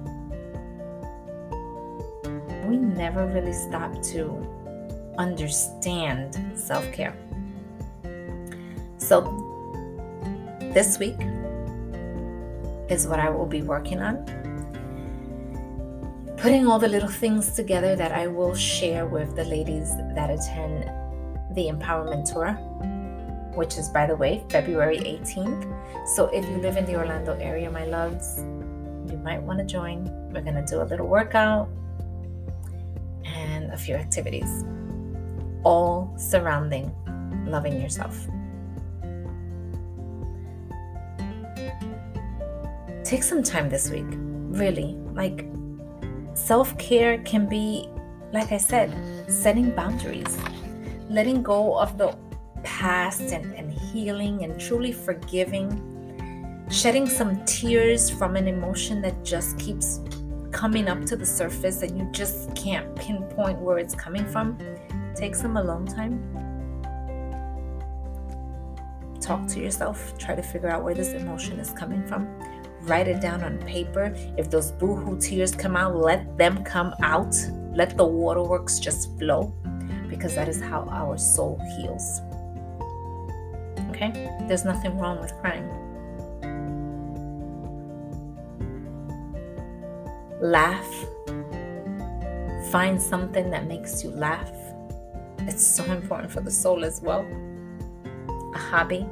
We 2.68 2.78
never 2.78 3.26
really 3.28 3.54
stop 3.54 4.02
to 4.14 5.14
understand 5.18 6.38
self 6.56 6.92
care. 6.92 7.16
So, 8.98 9.22
this 10.74 11.00
week 11.00 11.18
is 12.90 13.08
what 13.08 13.20
I 13.20 13.30
will 13.30 13.46
be 13.46 13.62
working 13.62 14.02
on 14.02 14.26
putting 16.42 16.66
all 16.66 16.80
the 16.80 16.88
little 16.88 17.10
things 17.10 17.52
together 17.52 17.98
that 17.98 18.14
I 18.14 18.28
will 18.28 18.56
share 18.56 19.06
with 19.06 19.36
the 19.36 19.44
ladies 19.44 19.94
that 20.16 20.30
attend 20.30 20.86
the 21.54 21.68
Empowerment 21.68 22.32
Tour, 22.32 22.54
which 23.56 23.78
is, 23.78 23.90
by 23.90 24.06
the 24.06 24.16
way, 24.16 24.46
February 24.50 25.00
18th. 25.00 25.68
So 26.08 26.28
if 26.28 26.46
you 26.46 26.58
live 26.58 26.78
in 26.78 26.86
the 26.86 26.96
Orlando 26.96 27.34
area, 27.40 27.70
my 27.70 27.86
loves, 27.86 28.40
you 29.12 29.20
might 29.22 29.42
want 29.44 29.60
to 29.60 29.66
join. 29.66 30.06
We're 30.32 30.42
going 30.42 30.56
to 30.56 30.66
do 30.66 30.82
a 30.82 30.88
little 30.88 31.08
workout 31.08 31.68
and 33.26 33.74
a 33.74 33.78
few 33.78 33.96
activities, 33.96 34.64
all 35.64 36.14
surrounding 36.18 36.96
loving 37.46 37.82
yourself. 37.82 38.16
Take 43.10 43.24
some 43.24 43.42
time 43.42 43.70
this 43.70 43.90
week, 43.90 44.06
really. 44.06 44.94
Like, 45.16 45.48
Self 46.36 46.78
care 46.78 47.18
can 47.24 47.48
be, 47.48 47.90
like 48.32 48.52
I 48.52 48.58
said, 48.58 48.94
setting 49.28 49.72
boundaries, 49.72 50.38
letting 51.10 51.42
go 51.42 51.76
of 51.76 51.98
the 51.98 52.16
past 52.62 53.34
and, 53.34 53.52
and 53.56 53.74
healing 53.74 54.44
and 54.44 54.62
truly 54.62 54.92
forgiving, 54.92 56.68
shedding 56.70 57.10
some 57.10 57.44
tears 57.46 58.12
from 58.12 58.36
an 58.36 58.48
emotion 58.48 59.02
that 59.02 59.26
just 59.26 59.58
keeps 59.58 60.02
coming 60.52 60.88
up 60.88 61.04
to 61.06 61.16
the 61.16 61.26
surface 61.26 61.82
and 61.82 61.98
you 61.98 62.08
just 62.12 62.56
can't 62.56 62.96
pinpoint 62.96 63.58
where 63.58 63.80
it's 63.80 63.96
coming 63.96 64.26
from. 64.28 64.56
Take 65.16 65.34
some 65.34 65.58
alone 65.58 65.88
time. 65.88 66.22
Talk 69.20 69.48
to 69.48 69.60
yourself. 69.60 70.16
Try 70.20 70.36
to 70.36 70.44
figure 70.44 70.70
out 70.70 70.84
where 70.84 70.94
this 70.94 71.14
emotion 71.14 71.60
is 71.60 71.72
coming 71.72 72.06
from 72.06 72.28
write 72.82 73.08
it 73.08 73.22
down 73.22 73.44
on 73.44 73.58
paper. 73.60 74.14
If 74.38 74.50
those 74.50 74.72
boohoo 74.72 75.20
tears 75.20 75.54
come 75.56 75.76
out, 75.76 75.96
let 75.96 76.38
them 76.38 76.64
come 76.64 76.94
out. 77.02 77.36
Let 77.74 77.98
the 77.98 78.06
waterworks 78.06 78.80
just 78.80 79.18
flow 79.18 79.54
because 80.10 80.36
that 80.36 80.48
is 80.48 80.60
how 80.62 80.88
our 80.90 81.18
soul 81.18 81.62
heals. 81.78 82.22
Okay? 83.90 84.12
There's 84.48 84.66
nothing 84.66 84.98
wrong 84.98 85.20
with 85.20 85.34
crying. 85.42 85.68
Laugh. 90.42 90.88
Find 92.72 93.02
something 93.02 93.50
that 93.50 93.68
makes 93.68 94.04
you 94.04 94.12
laugh. 94.12 94.52
It's 95.40 95.66
so 95.66 95.84
important 95.86 96.32
for 96.32 96.42
the 96.42 96.52
soul 96.52 96.86
as 96.86 97.02
well. 97.02 97.26
A 98.54 98.58
hobby 98.58 99.06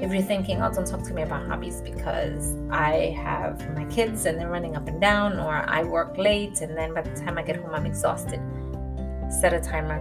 if 0.00 0.12
you're 0.12 0.22
thinking, 0.22 0.62
oh, 0.62 0.72
don't 0.72 0.86
talk 0.86 1.02
to 1.02 1.12
me 1.12 1.22
about 1.22 1.44
hobbies 1.46 1.80
because 1.80 2.54
I 2.70 3.16
have 3.22 3.74
my 3.74 3.84
kids 3.86 4.26
and 4.26 4.38
they're 4.38 4.48
running 4.48 4.76
up 4.76 4.86
and 4.86 5.00
down, 5.00 5.40
or 5.40 5.68
I 5.68 5.82
work 5.82 6.16
late 6.16 6.60
and 6.60 6.76
then 6.76 6.94
by 6.94 7.02
the 7.02 7.20
time 7.20 7.36
I 7.36 7.42
get 7.42 7.56
home, 7.56 7.74
I'm 7.74 7.84
exhausted, 7.84 8.40
set 9.28 9.52
a 9.52 9.60
timer. 9.60 10.00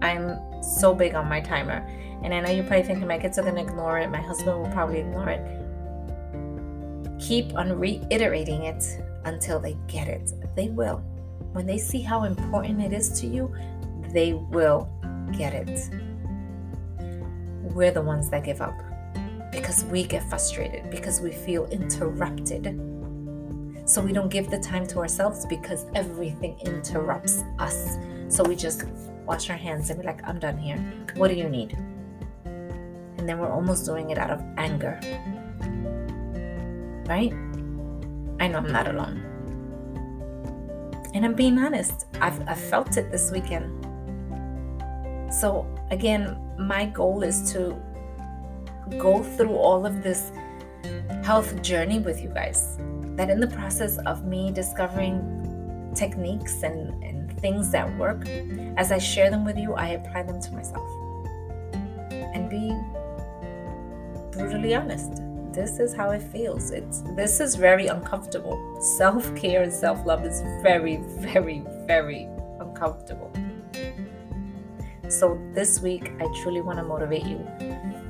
I'm 0.00 0.38
so 0.62 0.94
big 0.94 1.14
on 1.14 1.28
my 1.28 1.40
timer. 1.40 1.86
And 2.22 2.32
I 2.32 2.40
know 2.40 2.50
you're 2.50 2.64
probably 2.64 2.84
thinking 2.84 3.08
my 3.08 3.18
kids 3.18 3.36
are 3.38 3.42
going 3.42 3.56
to 3.56 3.62
ignore 3.62 3.98
it, 3.98 4.08
my 4.10 4.20
husband 4.20 4.60
will 4.60 4.70
probably 4.70 5.00
ignore 5.00 5.28
it. 5.28 5.40
Keep 7.20 7.56
on 7.56 7.78
reiterating 7.78 8.62
it 8.62 8.84
until 9.24 9.58
they 9.58 9.76
get 9.88 10.06
it. 10.06 10.32
They 10.54 10.68
will. 10.68 10.98
When 11.52 11.66
they 11.66 11.78
see 11.78 12.00
how 12.00 12.24
important 12.24 12.80
it 12.80 12.92
is 12.92 13.20
to 13.20 13.26
you, 13.26 13.52
they 14.12 14.34
will 14.34 14.88
get 15.32 15.52
it 15.52 15.90
we're 17.74 17.90
the 17.90 18.02
ones 18.02 18.28
that 18.30 18.44
give 18.44 18.60
up 18.60 18.74
because 19.50 19.84
we 19.84 20.04
get 20.04 20.22
frustrated, 20.28 20.90
because 20.90 21.20
we 21.20 21.30
feel 21.30 21.66
interrupted. 21.66 22.64
So 23.84 24.00
we 24.00 24.12
don't 24.12 24.30
give 24.30 24.50
the 24.50 24.58
time 24.58 24.86
to 24.88 24.98
ourselves 24.98 25.44
because 25.46 25.86
everything 25.94 26.58
interrupts 26.64 27.42
us. 27.58 27.98
So 28.28 28.42
we 28.44 28.56
just 28.56 28.84
wash 29.26 29.50
our 29.50 29.56
hands 29.56 29.90
and 29.90 30.00
be 30.00 30.06
like, 30.06 30.26
I'm 30.26 30.38
done 30.38 30.56
here. 30.56 30.78
What 31.16 31.28
do 31.28 31.34
you 31.34 31.48
need? 31.48 31.76
And 32.44 33.28
then 33.28 33.38
we're 33.38 33.52
almost 33.52 33.84
doing 33.84 34.10
it 34.10 34.18
out 34.18 34.30
of 34.30 34.42
anger. 34.56 34.98
Right? 37.06 37.32
I 38.40 38.48
know 38.48 38.58
I'm 38.58 38.72
not 38.72 38.88
alone. 38.88 39.28
And 41.14 41.24
I'm 41.24 41.34
being 41.34 41.58
honest, 41.58 42.06
I've, 42.20 42.40
I've 42.48 42.60
felt 42.60 42.96
it 42.96 43.10
this 43.10 43.30
weekend. 43.30 43.84
So, 45.32 45.66
again, 45.92 46.38
my 46.58 46.86
goal 46.86 47.22
is 47.22 47.52
to 47.52 47.80
go 48.98 49.22
through 49.22 49.54
all 49.54 49.86
of 49.86 50.02
this 50.02 50.32
health 51.22 51.62
journey 51.62 52.00
with 52.00 52.20
you 52.20 52.30
guys. 52.30 52.78
That 53.16 53.28
in 53.30 53.38
the 53.38 53.46
process 53.46 53.98
of 53.98 54.24
me 54.24 54.50
discovering 54.50 55.92
techniques 55.94 56.62
and, 56.62 57.04
and 57.04 57.38
things 57.40 57.70
that 57.72 57.96
work, 57.98 58.26
as 58.76 58.90
I 58.90 58.98
share 58.98 59.30
them 59.30 59.44
with 59.44 59.58
you, 59.58 59.74
I 59.74 59.88
apply 59.88 60.22
them 60.22 60.40
to 60.40 60.52
myself. 60.52 60.88
And 62.34 62.48
be 62.48 62.74
brutally 64.36 64.74
honest. 64.74 65.22
This 65.52 65.78
is 65.78 65.92
how 65.92 66.10
it 66.12 66.22
feels. 66.22 66.70
It's 66.70 67.02
this 67.14 67.38
is 67.38 67.56
very 67.56 67.88
uncomfortable. 67.88 68.56
Self-care 68.80 69.62
and 69.62 69.70
self-love 69.70 70.24
is 70.24 70.40
very, 70.62 70.96
very, 70.96 71.62
very 71.86 72.26
uncomfortable. 72.58 73.30
So 75.12 75.38
this 75.52 75.82
week, 75.82 76.10
I 76.20 76.26
truly 76.40 76.62
want 76.62 76.78
to 76.78 76.84
motivate 76.84 77.26
you 77.26 77.46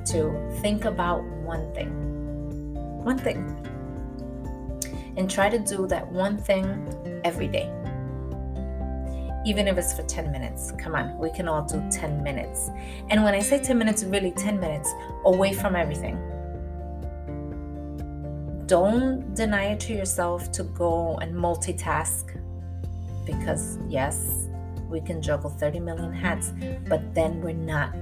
to 0.05 0.57
think 0.61 0.85
about 0.85 1.21
one 1.43 1.73
thing. 1.73 1.91
One 3.03 3.17
thing. 3.17 3.43
And 5.17 5.29
try 5.29 5.49
to 5.49 5.59
do 5.59 5.85
that 5.87 6.09
one 6.09 6.37
thing 6.37 6.65
every 7.25 7.49
day. 7.49 7.69
Even 9.45 9.67
if 9.67 9.77
it's 9.77 9.93
for 9.93 10.03
10 10.03 10.31
minutes. 10.31 10.71
Come 10.79 10.95
on, 10.95 11.17
we 11.17 11.29
can 11.31 11.49
all 11.49 11.63
do 11.63 11.83
10 11.91 12.23
minutes. 12.23 12.69
And 13.09 13.21
when 13.21 13.33
I 13.33 13.41
say 13.41 13.61
10 13.61 13.77
minutes, 13.77 14.05
really 14.05 14.31
10 14.31 14.57
minutes 14.57 14.89
away 15.25 15.53
from 15.53 15.75
everything. 15.75 16.15
Don't 18.65 19.35
deny 19.35 19.73
it 19.73 19.81
to 19.81 19.93
yourself 19.93 20.53
to 20.53 20.63
go 20.63 21.17
and 21.17 21.35
multitask 21.35 22.39
because, 23.25 23.77
yes, 23.89 24.47
we 24.89 25.01
can 25.01 25.21
juggle 25.21 25.49
30 25.49 25.79
million 25.79 26.13
hats, 26.13 26.53
but 26.87 27.13
then 27.13 27.41
we're 27.41 27.53
not 27.53 27.93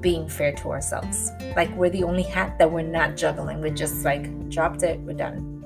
being 0.00 0.28
fair 0.28 0.52
to 0.52 0.70
ourselves. 0.70 1.30
Like 1.56 1.74
we're 1.76 1.90
the 1.90 2.04
only 2.04 2.22
hat 2.22 2.58
that 2.58 2.70
we're 2.70 2.82
not 2.82 3.16
juggling. 3.16 3.60
We 3.60 3.70
just 3.70 4.04
like 4.04 4.48
dropped 4.48 4.82
it, 4.82 5.00
we're 5.00 5.14
done. 5.14 5.64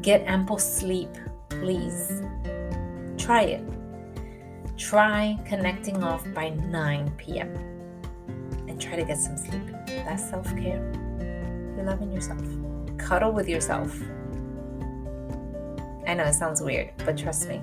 Get 0.00 0.22
ample 0.26 0.58
sleep, 0.58 1.10
please. 1.48 2.22
Try 3.18 3.42
it. 3.42 3.64
Try 4.76 5.38
connecting 5.46 6.02
off 6.02 6.26
by 6.34 6.50
9 6.50 7.12
p.m. 7.16 7.54
and 8.68 8.80
try 8.80 8.96
to 8.96 9.04
get 9.04 9.18
some 9.18 9.36
sleep. 9.36 9.62
That's 9.86 10.28
self 10.28 10.46
care. 10.56 10.82
You're 11.76 11.84
loving 11.86 12.12
yourself. 12.12 12.42
Cuddle 12.98 13.32
with 13.32 13.48
yourself. 13.48 13.94
I 16.06 16.14
know 16.14 16.24
it 16.24 16.34
sounds 16.34 16.60
weird, 16.60 16.90
but 17.04 17.16
trust 17.16 17.48
me, 17.48 17.62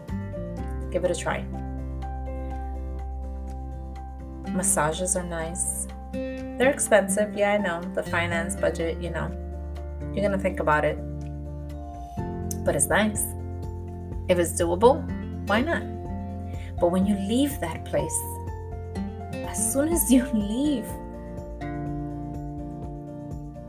Give 0.92 1.06
it 1.06 1.12
a 1.12 1.16
try. 1.16 1.46
Massages 4.50 5.16
are 5.16 5.24
nice. 5.24 5.88
They're 6.12 6.70
expensive, 6.70 7.34
yeah, 7.34 7.54
I 7.54 7.58
know. 7.58 7.82
The 7.96 8.04
finance 8.04 8.56
budget, 8.56 9.02
you 9.02 9.10
know. 9.10 9.32
You're 10.14 10.24
gonna 10.24 10.38
think 10.38 10.60
about 10.60 10.84
it. 10.84 10.98
But 12.66 12.76
it's 12.76 12.88
nice. 12.88 13.24
If 14.28 14.38
it's 14.38 14.52
doable, 14.62 15.02
why 15.48 15.62
not? 15.62 15.84
But 16.80 16.92
when 16.92 17.06
you 17.06 17.16
leave 17.16 17.60
that 17.62 17.86
place, 17.86 18.18
as 19.34 19.74
soon 19.74 19.90
as 19.90 20.12
you 20.12 20.26
leave, 20.34 20.86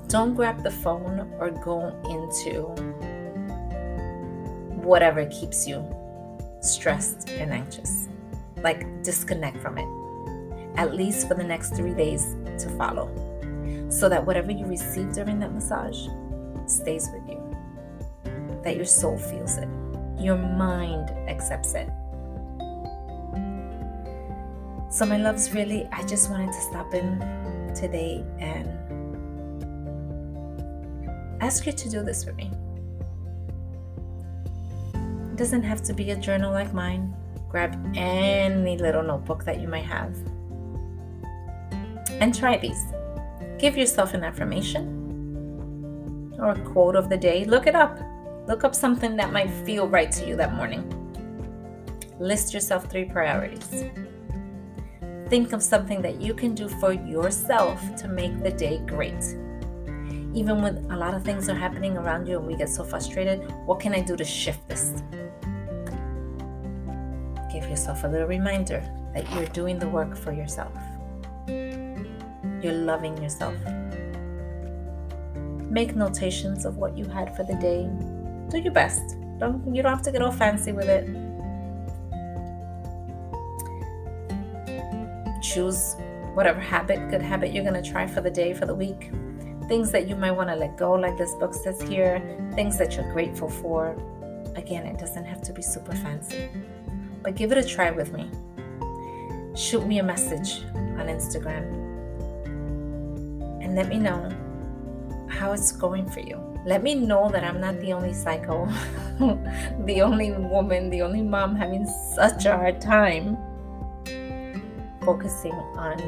don't 0.09 0.35
grab 0.35 0.63
the 0.63 0.71
phone 0.71 1.33
or 1.39 1.51
go 1.51 1.89
into 2.11 2.65
whatever 4.83 5.25
keeps 5.27 5.67
you 5.67 5.83
stressed 6.63 7.29
and 7.31 7.53
anxious. 7.53 8.09
Like, 8.63 9.03
disconnect 9.03 9.59
from 9.59 9.79
it, 9.79 10.79
at 10.79 10.95
least 10.95 11.29
for 11.29 11.35
the 11.35 11.45
next 11.45 11.75
three 11.77 11.95
days 11.95 12.37
to 12.59 12.71
follow, 12.79 13.11
so 13.91 14.09
that 14.09 14.25
whatever 14.25 14.53
you 14.53 14.65
receive 14.67 15.13
during 15.13 15.41
that 15.41 15.53
massage 15.53 16.09
stays 16.67 17.09
with 17.13 17.29
you, 17.29 17.41
that 18.63 18.77
your 18.77 18.85
soul 18.85 19.19
feels 19.19 19.59
it, 19.59 19.69
your 20.19 20.37
mind 20.37 21.11
accepts 21.29 21.75
it. 21.75 21.89
So, 24.91 25.07
my 25.07 25.17
loves, 25.17 25.53
really, 25.53 25.89
I 25.91 26.03
just 26.05 26.31
wanted 26.31 26.53
to 26.53 26.61
stop 26.61 26.95
in 26.95 27.19
today 27.75 28.25
and 28.39 28.69
ask 31.43 31.67
you 31.67 31.73
to 31.73 31.89
do 31.89 32.05
this 32.05 32.23
for 32.23 32.33
me. 32.35 32.51
Doesn't 35.43 35.65
have 35.65 35.83
to 35.83 35.93
be 35.93 36.13
a 36.13 36.17
journal 36.17 36.53
like 36.53 36.73
mine. 36.73 37.13
Grab 37.51 37.75
any 37.97 38.79
little 38.79 39.03
notebook 39.03 39.45
that 39.45 39.61
you 39.61 39.67
might 39.67 39.85
have 39.85 40.15
and 42.21 42.33
try 42.33 42.59
these. 42.59 42.81
Give 43.59 43.77
yourself 43.77 44.15
an 44.15 44.23
affirmation 44.23 46.33
or 46.39 46.51
a 46.51 46.61
quote 46.61 46.95
of 46.95 47.09
the 47.09 47.17
day. 47.17 47.45
Look 47.45 47.67
it 47.67 47.75
up. 47.75 47.99
Look 48.47 48.63
up 48.63 48.73
something 48.73 49.17
that 49.17 49.33
might 49.33 49.51
feel 49.67 49.89
right 49.89 50.13
to 50.13 50.29
you 50.29 50.37
that 50.37 50.55
morning. 50.55 50.85
List 52.21 52.55
yourself 52.55 52.89
three 52.89 53.07
priorities. 53.07 53.87
Think 55.29 55.53
of 55.53 55.61
something 55.61 56.01
that 56.03 56.21
you 56.21 56.35
can 56.35 56.55
do 56.55 56.69
for 56.69 56.93
yourself 56.93 57.97
to 57.97 58.07
make 58.07 58.45
the 58.45 58.53
day 58.53 58.81
great. 58.87 59.25
Even 60.35 60.63
when 60.63 60.89
a 60.93 60.97
lot 60.97 61.15
of 61.15 61.25
things 61.25 61.49
are 61.49 61.57
happening 61.57 61.97
around 61.97 62.29
you 62.29 62.39
and 62.39 62.47
we 62.47 62.55
get 62.55 62.69
so 62.69 62.85
frustrated, 62.85 63.41
what 63.67 63.81
can 63.81 63.93
I 63.93 64.03
do 64.03 64.15
to 64.15 64.25
shift 64.25 64.69
this? 64.69 65.03
Give 67.63 67.71
yourself 67.71 68.03
a 68.03 68.09
little 68.09 68.27
reminder 68.27 68.83
that 69.15 69.31
you're 69.33 69.47
doing 69.47 69.79
the 69.79 69.89
work 69.89 70.17
for 70.17 70.33
yourself. 70.33 70.77
You're 71.47 72.73
loving 72.73 73.17
yourself. 73.23 73.55
Make 75.71 75.95
notations 75.95 76.65
of 76.65 76.77
what 76.77 76.99
you 76.99 77.05
had 77.05 77.37
for 77.37 77.45
the 77.45 77.55
day. 77.55 77.89
Do 78.51 78.59
your 78.59 78.73
best. 78.73 79.17
Don't 79.39 79.75
you 79.75 79.81
don't 79.83 79.93
have 79.93 80.03
to 80.03 80.13
get 80.13 80.23
all 80.23 80.33
fancy 80.33 80.73
with 80.73 80.89
it. 80.89 81.07
choose 85.43 85.97
whatever 86.35 86.61
habit, 86.61 87.11
good 87.11 87.21
habit 87.21 87.53
you're 87.53 87.65
going 87.65 87.81
to 87.81 87.91
try 87.91 88.07
for 88.07 88.21
the 88.21 88.31
day, 88.31 88.55
for 88.55 88.67
the 88.67 88.75
week. 88.75 89.11
Things 89.69 89.93
that 89.93 90.09
you 90.09 90.17
might 90.17 90.33
want 90.33 90.49
to 90.49 90.57
let 90.57 90.77
go, 90.77 90.93
like 90.93 91.17
this 91.19 91.35
book 91.35 91.55
says 91.55 91.81
here, 91.83 92.21
things 92.55 92.79
that 92.79 92.97
you're 92.97 93.11
grateful 93.13 93.49
for. 93.49 93.97
Again, 94.57 94.87
it 94.87 94.99
doesn't 94.99 95.25
have 95.25 95.43
to 95.43 95.53
be 95.53 95.63
super 95.63 95.95
fancy, 95.95 96.49
but 97.23 97.35
give 97.35 97.53
it 97.53 97.59
a 97.59 97.65
try 97.67 97.91
with 97.91 98.13
me. 98.13 98.31
Shoot 99.55 99.87
me 99.87 99.99
a 99.99 100.03
message 100.03 100.65
on 100.75 101.07
Instagram 101.07 101.83
and 103.63 103.77
let 103.77 103.89
me 103.89 103.99
know 103.99 104.31
how 105.29 105.53
it's 105.53 105.73
going 105.73 106.09
for 106.09 106.21
you. 106.21 106.41
Let 106.65 106.83
me 106.83 106.95
know 106.95 107.29
that 107.31 107.43
I'm 107.43 107.61
not 107.61 107.81
the 107.81 107.93
only 107.93 108.13
psycho, 108.13 108.67
the 109.87 110.03
only 110.03 110.33
woman, 110.33 110.91
the 110.91 111.03
only 111.03 111.23
mom 111.23 111.57
having 111.57 111.87
such 112.15 112.45
a 112.47 112.57
hard 112.57 112.81
time 112.81 113.37
focusing 115.05 115.53
on 115.53 115.99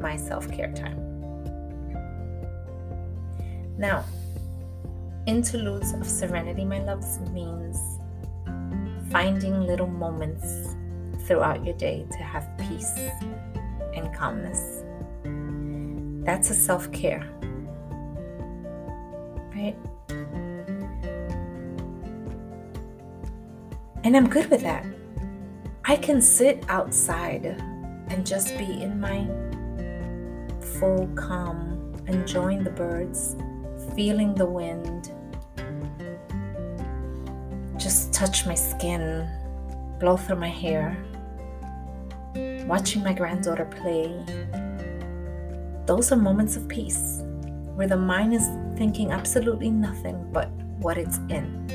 my 0.00 0.16
self 0.16 0.50
care 0.50 0.72
time. 0.72 1.02
Now, 3.78 4.04
interludes 5.26 5.92
of 5.92 6.06
serenity, 6.06 6.64
my 6.64 6.78
loves, 6.78 7.18
means 7.32 7.95
finding 9.16 9.62
little 9.62 9.86
moments 9.86 10.76
throughout 11.26 11.64
your 11.64 11.74
day 11.78 12.06
to 12.10 12.18
have 12.18 12.46
peace 12.58 12.92
and 13.94 14.14
calmness. 14.14 14.84
That's 16.26 16.50
a 16.50 16.54
self 16.54 16.92
care, 16.92 17.26
right? 19.54 19.74
And 24.04 24.14
I'm 24.14 24.28
good 24.28 24.50
with 24.50 24.60
that. 24.60 24.84
I 25.86 25.96
can 25.96 26.20
sit 26.20 26.62
outside 26.68 27.46
and 28.08 28.26
just 28.26 28.58
be 28.58 28.82
in 28.82 29.00
my 29.00 29.26
full 30.60 31.06
calm, 31.14 31.94
enjoying 32.06 32.64
the 32.64 32.70
birds, 32.84 33.34
feeling 33.94 34.34
the 34.34 34.44
wind, 34.44 35.10
touch 38.16 38.46
my 38.46 38.54
skin, 38.54 39.28
blow 40.00 40.16
through 40.16 40.36
my 40.36 40.48
hair, 40.48 40.96
watching 42.66 43.02
my 43.02 43.12
granddaughter 43.12 43.66
play. 43.66 44.24
Those 45.84 46.10
are 46.12 46.16
moments 46.16 46.56
of 46.56 46.66
peace 46.66 47.20
where 47.74 47.86
the 47.86 47.96
mind 47.98 48.32
is 48.32 48.48
thinking 48.78 49.12
absolutely 49.12 49.70
nothing 49.70 50.30
but 50.32 50.50
what 50.78 50.96
it's 50.96 51.18
in. 51.28 51.66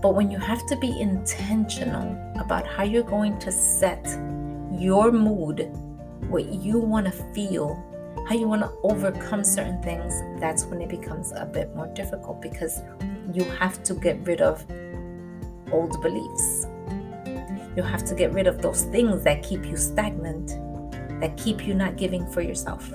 But 0.00 0.14
when 0.14 0.30
you 0.30 0.38
have 0.38 0.64
to 0.68 0.76
be 0.76 1.00
intentional 1.00 2.16
about 2.38 2.64
how 2.64 2.84
you're 2.84 3.02
going 3.02 3.40
to 3.40 3.50
set 3.50 4.06
your 4.72 5.10
mood, 5.10 5.68
what 6.28 6.44
you 6.44 6.78
want 6.78 7.06
to 7.06 7.12
feel, 7.34 7.74
how 8.28 8.36
you 8.36 8.46
want 8.46 8.62
to 8.62 8.70
overcome 8.84 9.42
certain 9.42 9.82
things, 9.82 10.14
that's 10.38 10.64
when 10.66 10.80
it 10.80 10.88
becomes 10.88 11.32
a 11.32 11.44
bit 11.44 11.74
more 11.74 11.88
difficult 11.88 12.40
because 12.40 12.82
you 13.32 13.44
have 13.44 13.82
to 13.84 13.94
get 13.94 14.18
rid 14.26 14.40
of 14.40 14.64
old 15.72 16.00
beliefs. 16.02 16.66
You 17.76 17.82
have 17.82 18.04
to 18.06 18.14
get 18.14 18.32
rid 18.32 18.46
of 18.46 18.62
those 18.62 18.84
things 18.84 19.22
that 19.24 19.42
keep 19.42 19.64
you 19.64 19.76
stagnant, 19.76 20.48
that 21.20 21.36
keep 21.36 21.66
you 21.66 21.74
not 21.74 21.96
giving 21.96 22.26
for 22.26 22.40
yourself. 22.40 22.90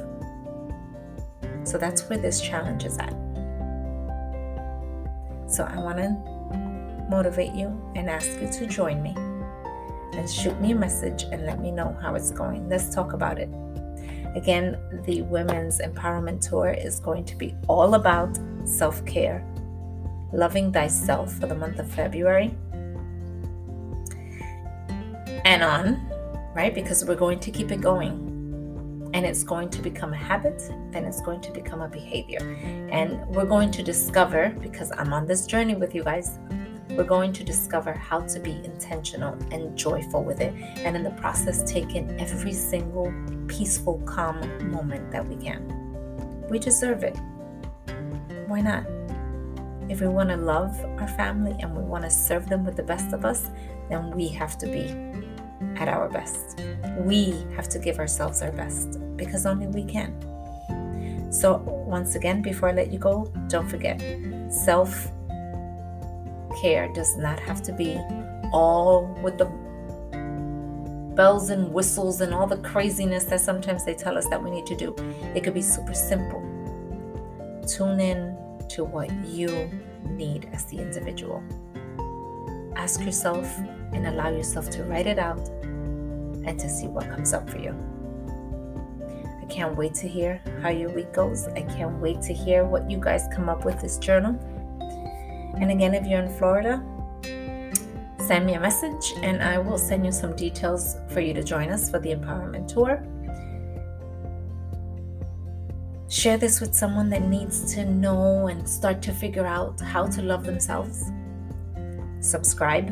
So 1.64 1.78
that's 1.78 2.10
where 2.10 2.18
this 2.18 2.42
challenge 2.42 2.84
is 2.84 2.98
at. 2.98 3.14
So 5.48 5.64
I 5.64 5.78
want 5.78 5.98
to 5.98 7.08
motivate 7.10 7.54
you 7.54 7.68
and 7.96 8.10
ask 8.10 8.28
you 8.42 8.50
to 8.52 8.66
join 8.66 9.02
me 9.04 9.14
and 10.18 10.30
shoot 10.30 10.60
me 10.60 10.72
a 10.72 10.76
message 10.76 11.24
and 11.24 11.46
let 11.46 11.60
me 11.60 11.72
know 11.72 11.96
how 12.02 12.16
it's 12.16 12.32
going. 12.32 12.68
Let's 12.70 12.94
talk 12.94 13.14
about 13.14 13.40
it. 13.40 13.50
Again, 14.36 14.80
the 15.06 15.22
Women's 15.22 15.80
Empowerment 15.80 16.48
Tour 16.48 16.70
is 16.72 17.00
going 17.00 17.24
to 17.26 17.36
be 17.36 17.56
all 17.68 17.94
about 17.94 18.38
self 18.66 19.06
care, 19.06 19.46
loving 20.34 20.72
thyself 20.74 21.34
for 21.40 21.48
the 21.48 21.56
month 21.56 21.80
of 21.80 21.90
February 21.92 22.56
and 25.46 25.64
on, 25.64 26.10
right? 26.56 26.74
Because 26.74 27.06
we're 27.06 27.16
going 27.16 27.40
to 27.40 27.52
keep 27.52 27.72
it 27.72 27.82
going. 27.82 28.32
And 29.14 29.28
it's 29.28 29.44
going 29.44 29.70
to 29.70 29.82
become 29.82 30.12
a 30.12 30.18
habit, 30.18 30.60
then 30.90 31.06
it's 31.06 31.22
going 31.22 31.40
to 31.42 31.52
become 31.52 31.82
a 31.82 31.88
behavior. 31.88 32.40
And 32.92 33.24
we're 33.28 33.46
going 33.46 33.70
to 33.72 33.84
discover, 33.84 34.50
because 34.60 34.92
I'm 34.98 35.14
on 35.14 35.28
this 35.28 35.46
journey 35.46 35.76
with 35.76 35.94
you 35.94 36.04
guys, 36.04 36.40
we're 36.90 37.04
going 37.04 37.32
to 37.34 37.44
discover 37.44 37.94
how 37.94 38.22
to 38.22 38.40
be 38.40 38.60
intentional 38.64 39.38
and 39.52 39.78
joyful 39.78 40.24
with 40.24 40.42
it, 40.42 40.54
and 40.78 40.96
in 40.96 41.04
the 41.04 41.12
process, 41.12 41.64
take 41.72 41.96
in 41.96 42.20
every 42.20 42.54
single 42.54 43.14
peaceful, 43.48 44.00
calm 44.06 44.72
moment 44.72 45.12
that 45.12 45.28
we 45.28 45.36
can. 45.36 45.68
We 46.50 46.58
deserve 46.58 47.04
it. 47.04 47.18
Why 48.48 48.62
not? 48.62 48.86
If 49.90 50.02
we 50.02 50.08
want 50.08 50.30
to 50.30 50.38
love 50.38 50.80
our 51.00 51.08
family 51.08 51.56
and 51.60 51.76
we 51.76 51.84
want 51.84 52.04
to 52.04 52.10
serve 52.10 52.48
them 52.48 52.66
with 52.66 52.76
the 52.76 52.84
best 52.84 53.14
of 53.14 53.26
us, 53.26 53.50
then 53.90 54.12
we 54.12 54.28
have 54.30 54.58
to 54.60 54.68
be 54.68 54.96
at 55.78 55.88
our 55.88 56.10
best. 56.10 56.62
We 56.98 57.46
have 57.56 57.70
to 57.70 57.80
give 57.80 58.00
ourselves 58.00 58.42
our 58.42 58.52
best 58.52 59.00
because 59.18 59.46
only 59.46 59.68
we 59.68 59.84
can. 59.84 60.12
So, 61.32 61.58
once 61.88 62.16
again, 62.16 62.42
before 62.42 62.70
I 62.70 62.74
let 62.74 62.92
you 62.92 63.00
go, 63.00 63.32
don't 63.48 63.68
forget 63.68 64.00
self 64.50 65.12
care 66.62 66.88
does 66.94 67.18
not 67.18 67.40
have 67.40 67.64
to 67.64 67.74
be 67.74 68.00
all 68.52 69.06
with 69.24 69.38
the 69.38 69.46
bells 71.16 71.50
and 71.50 71.72
whistles 71.74 72.22
and 72.22 72.34
all 72.34 72.48
the 72.48 72.58
craziness 72.58 73.26
that 73.26 73.42
sometimes 73.42 73.86
they 73.86 73.94
tell 73.94 74.18
us 74.18 74.28
that 74.30 74.42
we 74.42 74.52
need 74.52 74.66
to 74.68 74.76
do. 74.76 74.96
It 75.36 75.44
could 75.44 75.54
be 75.54 75.62
super 75.62 75.94
simple. 75.94 76.42
Tune 77.68 78.00
in 78.00 78.38
to 78.74 78.84
what 78.84 79.12
you 79.26 79.70
need 80.04 80.50
as 80.54 80.66
the 80.66 80.78
individual. 80.78 81.44
Ask 82.76 83.02
yourself 83.02 83.48
and 83.94 84.08
allow 84.08 84.30
yourself 84.30 84.70
to 84.72 84.84
write 84.84 85.08
it 85.08 85.20
out 85.20 85.48
and 86.46 86.60
to 86.60 86.70
see 86.70 86.88
what 86.88 87.08
comes 87.10 87.34
up 87.34 87.50
for 87.50 87.60
you. 87.60 87.76
I 89.42 89.46
can't 89.46 89.76
wait 89.78 89.94
to 89.96 90.08
hear 90.08 90.42
how 90.62 90.70
your 90.70 90.90
week 90.90 91.14
goes. 91.14 91.48
I 91.50 91.62
can't 91.62 92.00
wait 92.00 92.22
to 92.24 92.34
hear 92.34 92.66
what 92.66 92.90
you 92.90 92.98
guys 92.98 93.28
come 93.32 93.50
up 93.50 93.66
with 93.66 93.80
this 93.80 93.98
journal. 93.98 94.40
And 95.60 95.70
again, 95.70 95.94
if 95.94 96.08
you're 96.08 96.22
in 96.22 96.34
Florida, 96.38 96.84
send 98.26 98.46
me 98.46 98.56
a 98.56 98.60
message 98.60 99.14
and 99.22 99.44
I 99.44 99.60
will 99.60 99.78
send 99.78 100.06
you 100.06 100.12
some 100.12 100.36
details 100.36 100.98
for 101.10 101.20
you 101.20 101.34
to 101.34 101.44
join 101.44 101.70
us 101.70 101.90
for 101.90 102.00
the 102.00 102.10
empowerment 102.16 102.68
tour. 102.68 103.06
Share 106.14 106.38
this 106.38 106.62
with 106.62 106.76
someone 106.76 107.10
that 107.10 107.24
needs 107.24 107.74
to 107.74 107.86
know 107.86 108.46
and 108.46 108.70
start 108.70 109.02
to 109.02 109.12
figure 109.12 109.48
out 109.48 109.82
how 109.82 110.06
to 110.06 110.22
love 110.22 110.44
themselves. 110.44 111.12
Subscribe. 112.20 112.90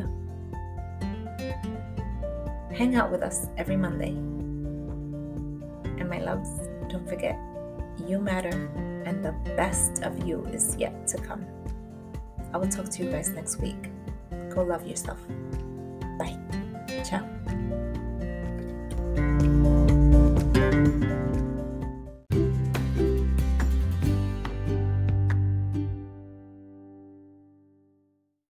Hang 2.74 2.96
out 2.96 3.12
with 3.12 3.22
us 3.22 3.46
every 3.56 3.76
Monday. 3.76 4.08
And 6.00 6.10
my 6.10 6.18
loves, 6.18 6.50
don't 6.88 7.08
forget, 7.08 7.38
you 8.08 8.18
matter 8.18 8.68
and 9.06 9.24
the 9.24 9.36
best 9.54 10.02
of 10.02 10.26
you 10.26 10.44
is 10.46 10.74
yet 10.74 11.06
to 11.06 11.18
come. 11.18 11.46
I 12.52 12.56
will 12.56 12.68
talk 12.68 12.88
to 12.88 13.04
you 13.04 13.10
guys 13.12 13.28
next 13.28 13.60
week. 13.60 13.92
Go 14.52 14.64
love 14.64 14.84
yourself. 14.84 15.20
Bye. 16.18 16.36
Ciao. 17.04 17.22